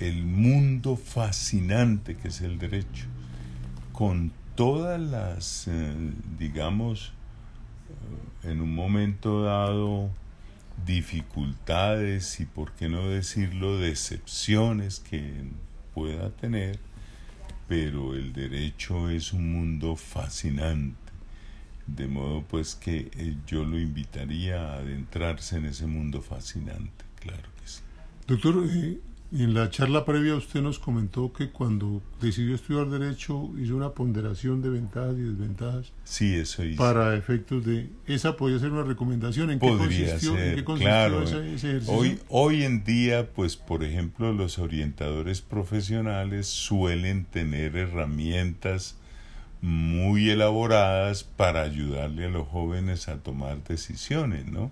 el 0.00 0.24
mundo 0.24 0.96
fascinante 0.96 2.16
que 2.16 2.28
es 2.28 2.42
el 2.42 2.58
derecho, 2.58 3.06
con 3.92 4.32
todas 4.54 5.00
las, 5.00 5.66
eh, 5.68 5.94
digamos, 6.38 7.12
en 8.42 8.60
un 8.60 8.74
momento 8.74 9.42
dado, 9.42 10.10
dificultades 10.84 12.40
y, 12.40 12.44
por 12.44 12.72
qué 12.72 12.88
no 12.88 13.08
decirlo, 13.08 13.78
decepciones 13.78 15.00
que 15.00 15.44
pueda 15.94 16.30
tener, 16.30 16.78
pero 17.68 18.14
el 18.14 18.32
derecho 18.32 19.08
es 19.10 19.32
un 19.32 19.52
mundo 19.52 19.96
fascinante. 19.96 20.96
De 21.86 22.06
modo 22.06 22.42
pues 22.42 22.74
que 22.74 23.10
eh, 23.14 23.36
yo 23.46 23.64
lo 23.64 23.78
invitaría 23.78 24.70
a 24.70 24.76
adentrarse 24.76 25.56
en 25.56 25.66
ese 25.66 25.86
mundo 25.86 26.22
fascinante, 26.22 27.04
claro 27.20 27.48
que 27.60 27.68
sí. 27.68 27.80
Doctor, 28.26 28.66
en 29.42 29.54
la 29.54 29.68
charla 29.68 30.04
previa 30.04 30.36
usted 30.36 30.60
nos 30.62 30.78
comentó 30.78 31.32
que 31.32 31.50
cuando 31.50 32.00
decidió 32.20 32.54
estudiar 32.54 32.88
Derecho 32.88 33.50
hizo 33.58 33.74
una 33.74 33.90
ponderación 33.90 34.62
de 34.62 34.70
ventajas 34.70 35.16
y 35.16 35.22
desventajas. 35.22 35.92
Sí, 36.04 36.34
eso 36.36 36.64
hizo. 36.64 36.80
Para 36.80 37.16
efectos 37.16 37.64
de... 37.64 37.88
¿Esa 38.06 38.36
podría 38.36 38.60
ser 38.60 38.70
una 38.70 38.84
recomendación? 38.84 39.50
¿En 39.50 39.58
qué 39.58 39.66
consistió, 39.66 40.38
¿en 40.38 40.54
qué 40.54 40.64
consistió 40.64 41.22
ese, 41.22 41.54
ejercicio? 41.54 41.94
Hoy, 41.94 42.18
hoy 42.28 42.62
en 42.62 42.84
día, 42.84 43.28
pues 43.30 43.56
por 43.56 43.82
ejemplo, 43.82 44.32
los 44.32 44.58
orientadores 44.58 45.40
profesionales 45.40 46.46
suelen 46.46 47.24
tener 47.24 47.76
herramientas 47.76 48.96
muy 49.60 50.30
elaboradas 50.30 51.24
para 51.24 51.62
ayudarle 51.62 52.26
a 52.26 52.28
los 52.28 52.46
jóvenes 52.46 53.08
a 53.08 53.16
tomar 53.16 53.64
decisiones, 53.64 54.46
¿no? 54.46 54.70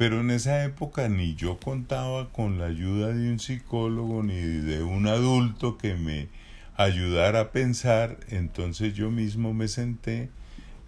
Pero 0.00 0.22
en 0.22 0.30
esa 0.30 0.64
época 0.64 1.10
ni 1.10 1.34
yo 1.34 1.58
contaba 1.58 2.30
con 2.32 2.58
la 2.58 2.68
ayuda 2.68 3.08
de 3.08 3.30
un 3.30 3.38
psicólogo 3.38 4.22
ni 4.22 4.40
de 4.40 4.82
un 4.82 5.06
adulto 5.06 5.76
que 5.76 5.94
me 5.94 6.28
ayudara 6.74 7.40
a 7.40 7.52
pensar, 7.52 8.18
entonces 8.30 8.94
yo 8.94 9.10
mismo 9.10 9.52
me 9.52 9.68
senté 9.68 10.30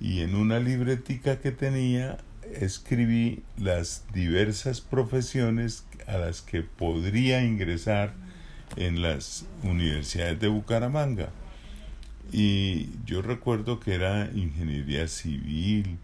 y 0.01 0.23
en 0.23 0.35
una 0.35 0.61
libretica 0.61 1.41
que 1.41 1.53
tenía 1.53 2.17
escribí 2.55 3.43
las 3.59 4.07
diversas 4.15 4.81
profesiones 4.81 5.85
a 6.07 6.17
las 6.17 6.41
que 6.41 6.63
podría 6.63 7.45
ingresar 7.45 8.15
en 8.77 9.03
las 9.03 9.45
universidades 9.63 10.41
de 10.41 10.49
Bucaramanga. 10.49 11.29
Y 12.33 12.89
yo 13.05 13.21
recuerdo 13.21 13.79
que 13.79 13.93
era 13.93 14.31
ingeniería 14.35 15.07
civil 15.07 15.99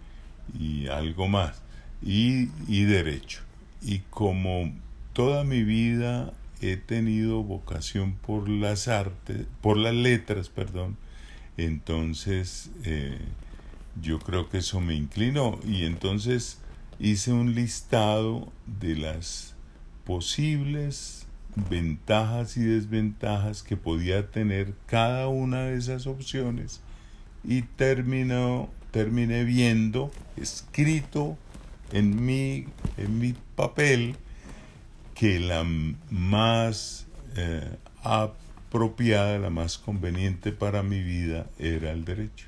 y 0.52 0.88
algo 0.88 1.26
más 1.26 1.62
y, 2.02 2.48
y 2.66 2.84
derecho. 2.84 3.40
Y 3.82 4.00
como 4.10 4.72
toda 5.12 5.44
mi 5.44 5.62
vida 5.62 6.32
he 6.60 6.76
tenido 6.76 7.42
vocación 7.42 8.14
por 8.14 8.48
las 8.48 8.88
artes, 8.88 9.46
por 9.60 9.76
las 9.76 9.94
letras, 9.94 10.48
perdón, 10.48 10.96
entonces 11.56 12.70
eh, 12.84 13.18
yo 14.00 14.18
creo 14.18 14.48
que 14.48 14.58
eso 14.58 14.80
me 14.80 14.94
inclinó 14.94 15.58
y 15.66 15.84
entonces 15.84 16.58
hice 16.98 17.32
un 17.32 17.54
listado 17.54 18.52
de 18.80 18.96
las 18.96 19.54
posibles 20.04 21.26
ventajas 21.68 22.56
y 22.56 22.62
desventajas 22.62 23.62
que 23.62 23.76
podía 23.76 24.30
tener 24.30 24.74
cada 24.86 25.28
una 25.28 25.64
de 25.64 25.76
esas 25.76 26.06
opciones 26.06 26.80
y 27.44 27.62
terminó, 27.62 28.70
terminé 28.90 29.44
viendo 29.44 30.10
escrito 30.36 31.36
en 31.92 32.24
mi, 32.24 32.66
en 32.96 33.18
mi 33.18 33.34
papel 33.56 34.16
que 35.14 35.40
la 35.40 35.64
más 36.10 37.06
eh, 37.36 37.76
apropiada, 38.02 39.38
la 39.38 39.50
más 39.50 39.78
conveniente 39.78 40.52
para 40.52 40.82
mi 40.82 41.02
vida 41.02 41.50
era 41.58 41.90
el 41.92 42.04
derecho. 42.04 42.46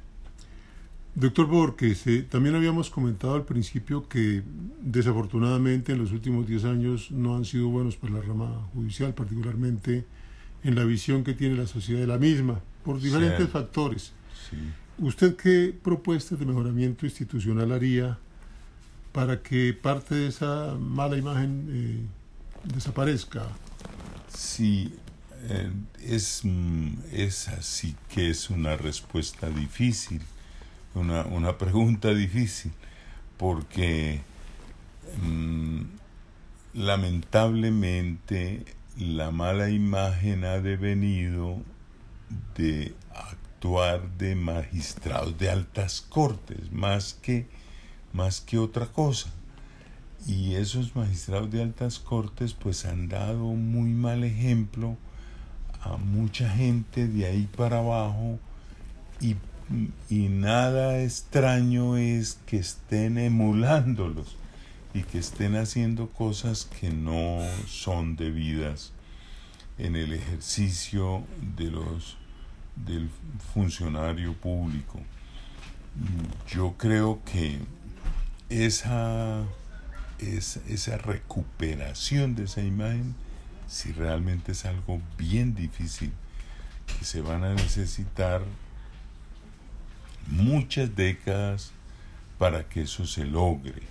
Doctor 1.15 1.47
Borges, 1.47 2.07
eh, 2.07 2.23
también 2.23 2.55
habíamos 2.55 2.89
comentado 2.89 3.35
al 3.35 3.45
principio 3.45 4.09
que 4.09 4.43
desafortunadamente 4.81 5.93
en 5.93 5.99
los 5.99 6.13
últimos 6.13 6.47
10 6.47 6.65
años 6.65 7.11
no 7.11 7.35
han 7.37 7.45
sido 7.45 7.69
buenos 7.69 7.97
para 7.97 8.15
la 8.15 8.21
rama 8.23 8.69
judicial, 8.73 9.13
particularmente 9.15 10.05
en 10.63 10.75
la 10.77 10.85
visión 10.85 11.25
que 11.25 11.35
tiene 11.35 11.57
la 11.57 11.67
sociedad 11.67 12.01
de 12.01 12.07
la 12.07 12.19
misma, 12.19 12.61
por 12.85 13.01
diferentes 13.01 13.49
factores. 13.49 14.13
¿Usted 14.99 15.35
qué 15.35 15.75
propuestas 15.83 16.39
de 16.39 16.47
mejoramiento 16.47 17.07
institucional 17.07 17.73
haría 17.73 18.19
para 19.13 19.43
que 19.43 19.75
parte 19.75 20.15
de 20.15 20.29
esa 20.29 20.75
mala 20.79 21.17
imagen 21.17 21.69
eh, 21.71 22.07
desaparezca. 22.73 23.47
Sí, 24.29 24.95
eh, 25.49 25.71
es, 26.03 26.43
mm, 26.45 26.95
es 27.13 27.49
así 27.49 27.97
que 28.09 28.31
es 28.31 28.51
una 28.51 28.77
respuesta 28.77 29.49
difícil, 29.49 30.23
una, 30.95 31.25
una 31.25 31.59
pregunta 31.59 32.15
difícil, 32.15 32.73
porque 33.37 34.21
mm, 35.23 35.81
lamentablemente 36.75 38.65
la 38.99 39.31
mala 39.31 39.71
imagen 39.71 40.45
ha 40.45 40.61
devenido 40.61 41.63
de 42.55 42.95
actuar 43.15 44.11
de 44.19 44.35
magistrados 44.35 45.37
de 45.39 45.51
altas 45.51 46.01
cortes, 46.01 46.71
más 46.71 47.15
que 47.15 47.49
más 48.13 48.41
que 48.41 48.59
otra 48.59 48.87
cosa. 48.87 49.31
Y 50.27 50.55
esos 50.55 50.95
magistrados 50.95 51.51
de 51.51 51.63
altas 51.63 51.99
cortes 51.99 52.53
pues 52.53 52.85
han 52.85 53.09
dado 53.09 53.47
muy 53.47 53.91
mal 53.91 54.23
ejemplo 54.25 54.97
a 55.81 55.97
mucha 55.97 56.51
gente 56.51 57.09
de 57.09 57.27
ahí 57.27 57.49
para 57.57 57.79
abajo 57.79 58.39
y, 59.21 59.37
y 60.11 60.29
nada 60.29 61.03
extraño 61.03 61.97
es 61.97 62.39
que 62.47 62.59
estén 62.59 63.17
emulándolos 63.17 64.37
y 64.93 65.03
que 65.03 65.19
estén 65.19 65.57
haciendo 65.57 66.11
cosas 66.11 66.65
que 66.65 66.91
no 66.91 67.39
son 67.67 68.17
debidas 68.17 68.93
en 69.79 69.97
el 69.97 70.13
ejercicio 70.13 71.25
de 71.57 71.71
los 71.71 72.19
del 72.77 73.11
funcionario 73.55 74.35
público. 74.35 75.01
Yo 76.49 76.75
creo 76.77 77.21
que 77.25 77.59
esa, 78.51 79.45
esa, 80.19 80.99
recuperación 80.99 82.35
de 82.35 82.45
esa 82.45 82.61
imagen, 82.61 83.15
si 83.69 83.93
realmente 83.93 84.53
es 84.53 84.65
algo 84.65 85.01
bien 85.17 85.55
difícil, 85.55 86.13
que 86.87 87.05
se 87.05 87.21
van 87.21 87.45
a 87.45 87.55
necesitar 87.55 88.43
muchas 90.27 90.95
décadas 90.97 91.71
para 92.39 92.69
que 92.69 92.83
eso 92.83 93.07
se 93.07 93.25
logre. 93.25 93.83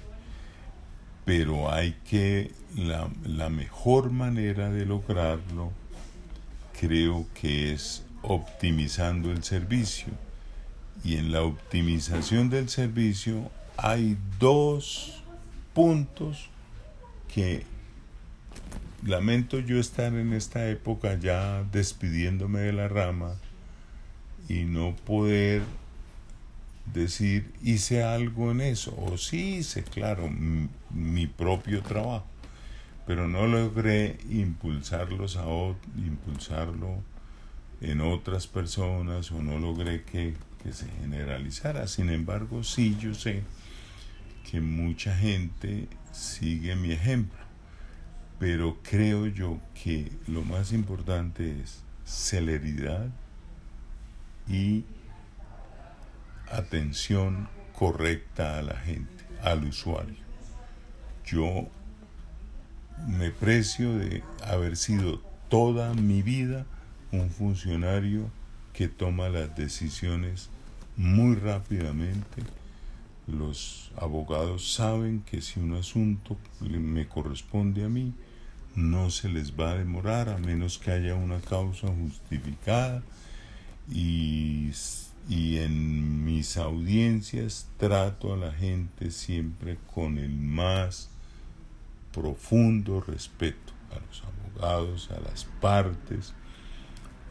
Pero 1.24 1.72
hay 1.72 1.98
que, 2.10 2.52
la, 2.76 3.10
la 3.24 3.50
mejor 3.50 4.12
manera 4.12 4.70
de 4.70 4.86
lograrlo 4.86 5.72
creo 6.80 7.26
que 7.34 7.72
es 7.72 8.04
optimizando 8.22 9.32
el 9.32 9.44
servicio. 9.44 10.12
Y 11.04 11.16
en 11.16 11.32
la 11.32 11.44
optimización 11.44 12.50
del 12.50 12.68
servicio 12.68 13.50
hay 13.82 14.18
dos 14.40 15.24
puntos 15.74 16.50
que 17.34 17.64
lamento 19.06 19.60
yo 19.60 19.80
estar 19.80 20.14
en 20.14 20.34
esta 20.34 20.68
época 20.70 21.18
ya 21.18 21.64
despidiéndome 21.72 22.60
de 22.60 22.74
la 22.74 22.90
rama 22.90 23.36
y 24.50 24.64
no 24.66 24.96
poder 25.06 25.62
decir 26.94 27.54
hice 27.62 28.04
algo 28.04 28.52
en 28.52 28.62
eso 28.62 28.94
o 28.98 29.18
sí 29.18 29.58
hice 29.58 29.84
claro 29.84 30.30
mi, 30.90 31.28
propio 31.28 31.82
trabajo 31.82 32.26
pero 33.08 33.30
no 33.30 33.48
logré 33.48 34.18
impulsarlos 34.30 35.38
a 35.38 35.46
impulsarlo 35.98 36.98
en 37.80 38.02
otras 38.02 38.48
personas 38.48 39.32
o 39.32 39.42
no 39.42 39.58
logré 39.58 40.04
que, 40.04 40.36
que 40.62 40.74
se 40.74 40.86
generalizara. 41.02 41.88
Sin 41.88 42.10
embargo 42.10 42.64
sí 42.64 42.98
yo 43.00 43.16
sé 43.16 43.42
que 44.44 44.62
mucha 44.62 45.16
gente 45.16 45.88
sigue 46.12 46.76
mi 46.76 46.92
ejemplo, 46.92 47.40
pero 48.40 48.78
creo 48.84 49.28
yo 49.28 49.60
que 49.74 50.12
lo 50.28 50.44
más 50.44 50.72
importante 50.72 51.62
es 51.62 51.84
celeridad 52.06 53.10
y 54.48 54.84
atención 56.52 57.48
correcta 57.78 58.58
a 58.58 58.62
la 58.62 58.76
gente, 58.78 59.26
al 59.44 59.66
usuario. 59.66 60.16
Yo 61.26 61.68
me 63.08 63.32
precio 63.32 63.98
de 63.98 64.24
haber 64.44 64.76
sido 64.76 65.22
toda 65.48 65.94
mi 65.94 66.22
vida 66.22 66.66
un 67.12 67.30
funcionario 67.30 68.30
que 68.74 68.88
toma 68.88 69.30
las 69.30 69.56
decisiones 69.56 70.50
muy 70.96 71.36
rápidamente. 71.36 72.44
Los 73.32 73.92
abogados 73.96 74.74
saben 74.74 75.22
que 75.22 75.42
si 75.42 75.60
un 75.60 75.74
asunto 75.76 76.38
me 76.62 77.08
corresponde 77.08 77.84
a 77.84 77.90
mí, 77.90 78.14
no 78.76 79.10
se 79.10 79.30
les 79.30 79.60
va 79.60 79.72
a 79.72 79.78
demorar 79.78 80.30
a 80.30 80.38
menos 80.38 80.78
que 80.78 80.92
haya 80.92 81.16
una 81.16 81.40
causa 81.40 81.88
justificada 81.88 83.04
y, 83.92 84.72
y, 85.28 85.58
en 85.58 86.24
mis 86.24 86.58
audiencias 86.58 87.68
trato 87.78 88.34
a 88.34 88.38
la 88.38 88.52
gente 88.52 89.12
siempre 89.12 89.78
con 89.94 90.18
el 90.18 90.32
más 90.32 91.10
profundo 92.14 93.02
respeto 93.02 93.74
a 93.92 94.00
los 94.06 94.24
abogados, 94.24 95.10
a 95.12 95.20
las 95.20 95.46
partes. 95.60 96.34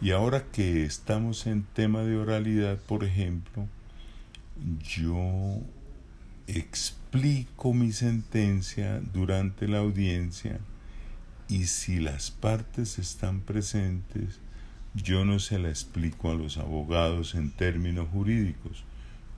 Y 0.00 0.12
ahora 0.12 0.44
que 0.44 0.84
estamos 0.84 1.46
en 1.46 1.64
tema 1.64 2.02
de 2.02 2.16
oralidad, 2.16 2.78
por 2.78 3.04
ejemplo, 3.04 3.66
yo 4.80 5.60
explico 6.48 7.74
mi 7.74 7.92
sentencia 7.92 9.00
durante 9.12 9.68
la 9.68 9.78
audiencia 9.78 10.58
y 11.46 11.66
si 11.66 12.00
las 12.00 12.30
partes 12.30 12.98
están 12.98 13.42
presentes, 13.42 14.40
yo 14.94 15.26
no 15.26 15.38
se 15.38 15.58
la 15.58 15.68
explico 15.68 16.30
a 16.30 16.34
los 16.34 16.56
abogados 16.56 17.34
en 17.34 17.50
términos 17.50 18.08
jurídicos, 18.10 18.84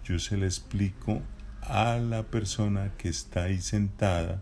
yo 0.04 0.20
se 0.20 0.36
la 0.36 0.46
explico 0.46 1.20
a 1.62 1.96
la 1.98 2.22
persona 2.22 2.92
que 2.96 3.08
está 3.08 3.44
ahí 3.44 3.60
sentada, 3.60 4.40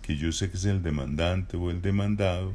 que 0.00 0.16
yo 0.16 0.32
sé 0.32 0.50
que 0.50 0.56
es 0.56 0.64
el 0.64 0.82
demandante 0.82 1.56
o 1.58 1.70
el 1.70 1.82
demandado, 1.82 2.54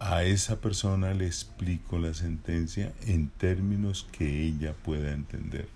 a 0.00 0.24
esa 0.24 0.60
persona 0.60 1.14
le 1.14 1.26
explico 1.26 1.98
la 1.98 2.12
sentencia 2.12 2.92
en 3.06 3.28
términos 3.28 4.08
que 4.10 4.42
ella 4.42 4.74
pueda 4.74 5.12
entender. 5.12 5.68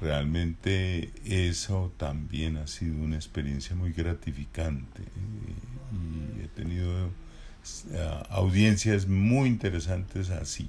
Realmente 0.00 1.12
eso 1.24 1.92
también 1.96 2.56
ha 2.56 2.66
sido 2.66 3.02
una 3.02 3.16
experiencia 3.16 3.76
muy 3.76 3.92
gratificante. 3.92 5.02
Eh, 5.02 6.38
y 6.38 6.44
he 6.44 6.48
tenido 6.48 7.10
eh, 7.90 8.22
audiencias 8.30 9.06
muy 9.06 9.48
interesantes 9.48 10.30
así. 10.30 10.68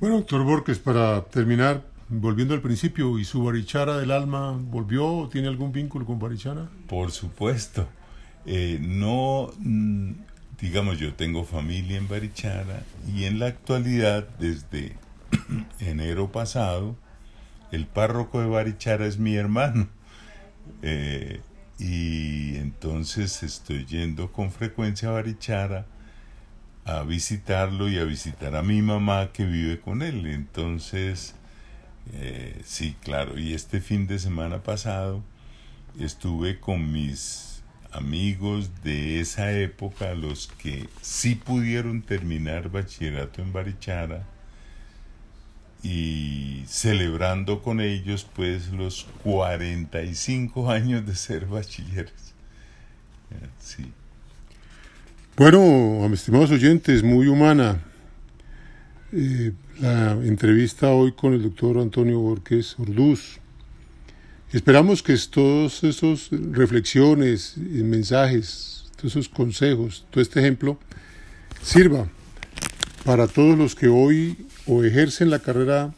Bueno, 0.00 0.16
doctor 0.16 0.44
Borges, 0.44 0.78
para 0.78 1.24
terminar, 1.24 1.82
volviendo 2.08 2.54
al 2.54 2.60
principio, 2.60 3.18
¿y 3.18 3.24
su 3.24 3.42
Barichara 3.42 3.96
del 3.96 4.10
alma 4.10 4.52
volvió 4.52 5.06
o 5.06 5.28
tiene 5.28 5.48
algún 5.48 5.72
vínculo 5.72 6.04
con 6.04 6.18
Barichara? 6.18 6.68
Por 6.88 7.10
supuesto. 7.10 7.88
Eh, 8.46 8.78
no, 8.80 9.50
mm, 9.58 10.12
digamos, 10.60 10.98
yo 10.98 11.14
tengo 11.14 11.44
familia 11.44 11.96
en 11.96 12.06
Barichara 12.06 12.82
y 13.12 13.24
en 13.24 13.38
la 13.38 13.46
actualidad, 13.46 14.28
desde 14.38 14.96
enero 15.80 16.30
pasado, 16.30 16.96
el 17.74 17.86
párroco 17.86 18.40
de 18.40 18.46
Barichara 18.46 19.06
es 19.06 19.18
mi 19.18 19.36
hermano. 19.36 19.88
Eh, 20.82 21.40
y 21.78 22.56
entonces 22.56 23.42
estoy 23.42 23.84
yendo 23.84 24.32
con 24.32 24.52
frecuencia 24.52 25.08
a 25.08 25.12
Barichara 25.12 25.86
a 26.84 27.02
visitarlo 27.02 27.88
y 27.88 27.98
a 27.98 28.04
visitar 28.04 28.54
a 28.56 28.62
mi 28.62 28.82
mamá 28.82 29.32
que 29.32 29.44
vive 29.44 29.80
con 29.80 30.02
él. 30.02 30.26
Entonces, 30.26 31.34
eh, 32.12 32.60
sí, 32.64 32.96
claro, 33.02 33.38
y 33.38 33.54
este 33.54 33.80
fin 33.80 34.06
de 34.06 34.18
semana 34.18 34.62
pasado 34.62 35.22
estuve 35.98 36.60
con 36.60 36.92
mis 36.92 37.62
amigos 37.92 38.82
de 38.82 39.20
esa 39.20 39.52
época, 39.52 40.14
los 40.14 40.48
que 40.58 40.88
sí 41.00 41.36
pudieron 41.36 42.02
terminar 42.02 42.68
bachillerato 42.68 43.40
en 43.40 43.52
Barichara, 43.52 44.26
y 45.84 46.64
celebrando 46.66 47.62
con 47.62 47.80
ellos 47.80 48.26
pues 48.34 48.72
los 48.72 49.06
45 49.22 50.70
años 50.70 51.06
de 51.06 51.14
ser 51.14 51.46
bachilleres. 51.46 52.12
Sí. 53.60 53.84
Bueno, 55.36 56.06
estimados 56.12 56.52
oyentes, 56.52 57.02
muy 57.02 57.26
humana 57.26 57.82
eh, 59.12 59.52
la 59.80 60.12
entrevista 60.12 60.90
hoy 60.90 61.12
con 61.12 61.34
el 61.34 61.42
doctor 61.42 61.78
Antonio 61.78 62.18
Borges 62.18 62.76
Orduz. 62.78 63.38
Esperamos 64.52 65.02
que 65.02 65.16
todos 65.30 65.84
esos 65.84 66.30
reflexiones, 66.30 67.56
mensajes, 67.56 68.90
todos 68.96 69.12
esos 69.16 69.28
consejos, 69.28 70.06
todo 70.10 70.22
este 70.22 70.40
ejemplo 70.40 70.78
sirva 71.62 72.08
para 73.04 73.26
todos 73.26 73.58
los 73.58 73.74
que 73.74 73.88
hoy 73.88 74.36
o 74.66 74.84
ejercen 74.84 75.30
la 75.30 75.40
carrera 75.40 75.94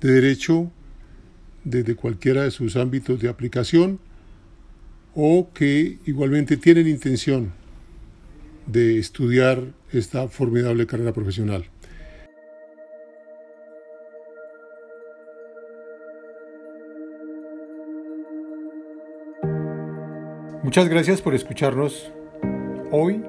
de 0.00 0.12
derecho 0.12 0.70
desde 1.64 1.94
cualquiera 1.94 2.42
de 2.42 2.50
sus 2.50 2.76
ámbitos 2.76 3.20
de 3.20 3.28
aplicación 3.28 3.98
o 5.14 5.50
que 5.52 5.98
igualmente 6.06 6.56
tienen 6.56 6.88
intención 6.88 7.52
de 8.66 8.98
estudiar 8.98 9.62
esta 9.92 10.28
formidable 10.28 10.86
carrera 10.86 11.12
profesional. 11.12 11.64
Muchas 20.62 20.88
gracias 20.88 21.22
por 21.22 21.34
escucharnos 21.34 22.12
hoy. 22.92 23.22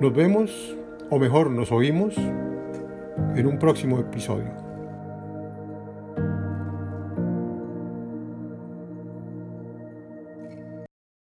Nos 0.00 0.12
vemos, 0.12 0.76
o 1.08 1.18
mejor, 1.20 1.50
nos 1.50 1.70
oímos 1.70 2.16
en 3.34 3.46
un 3.46 3.58
próximo 3.58 3.98
episodio. 3.98 4.61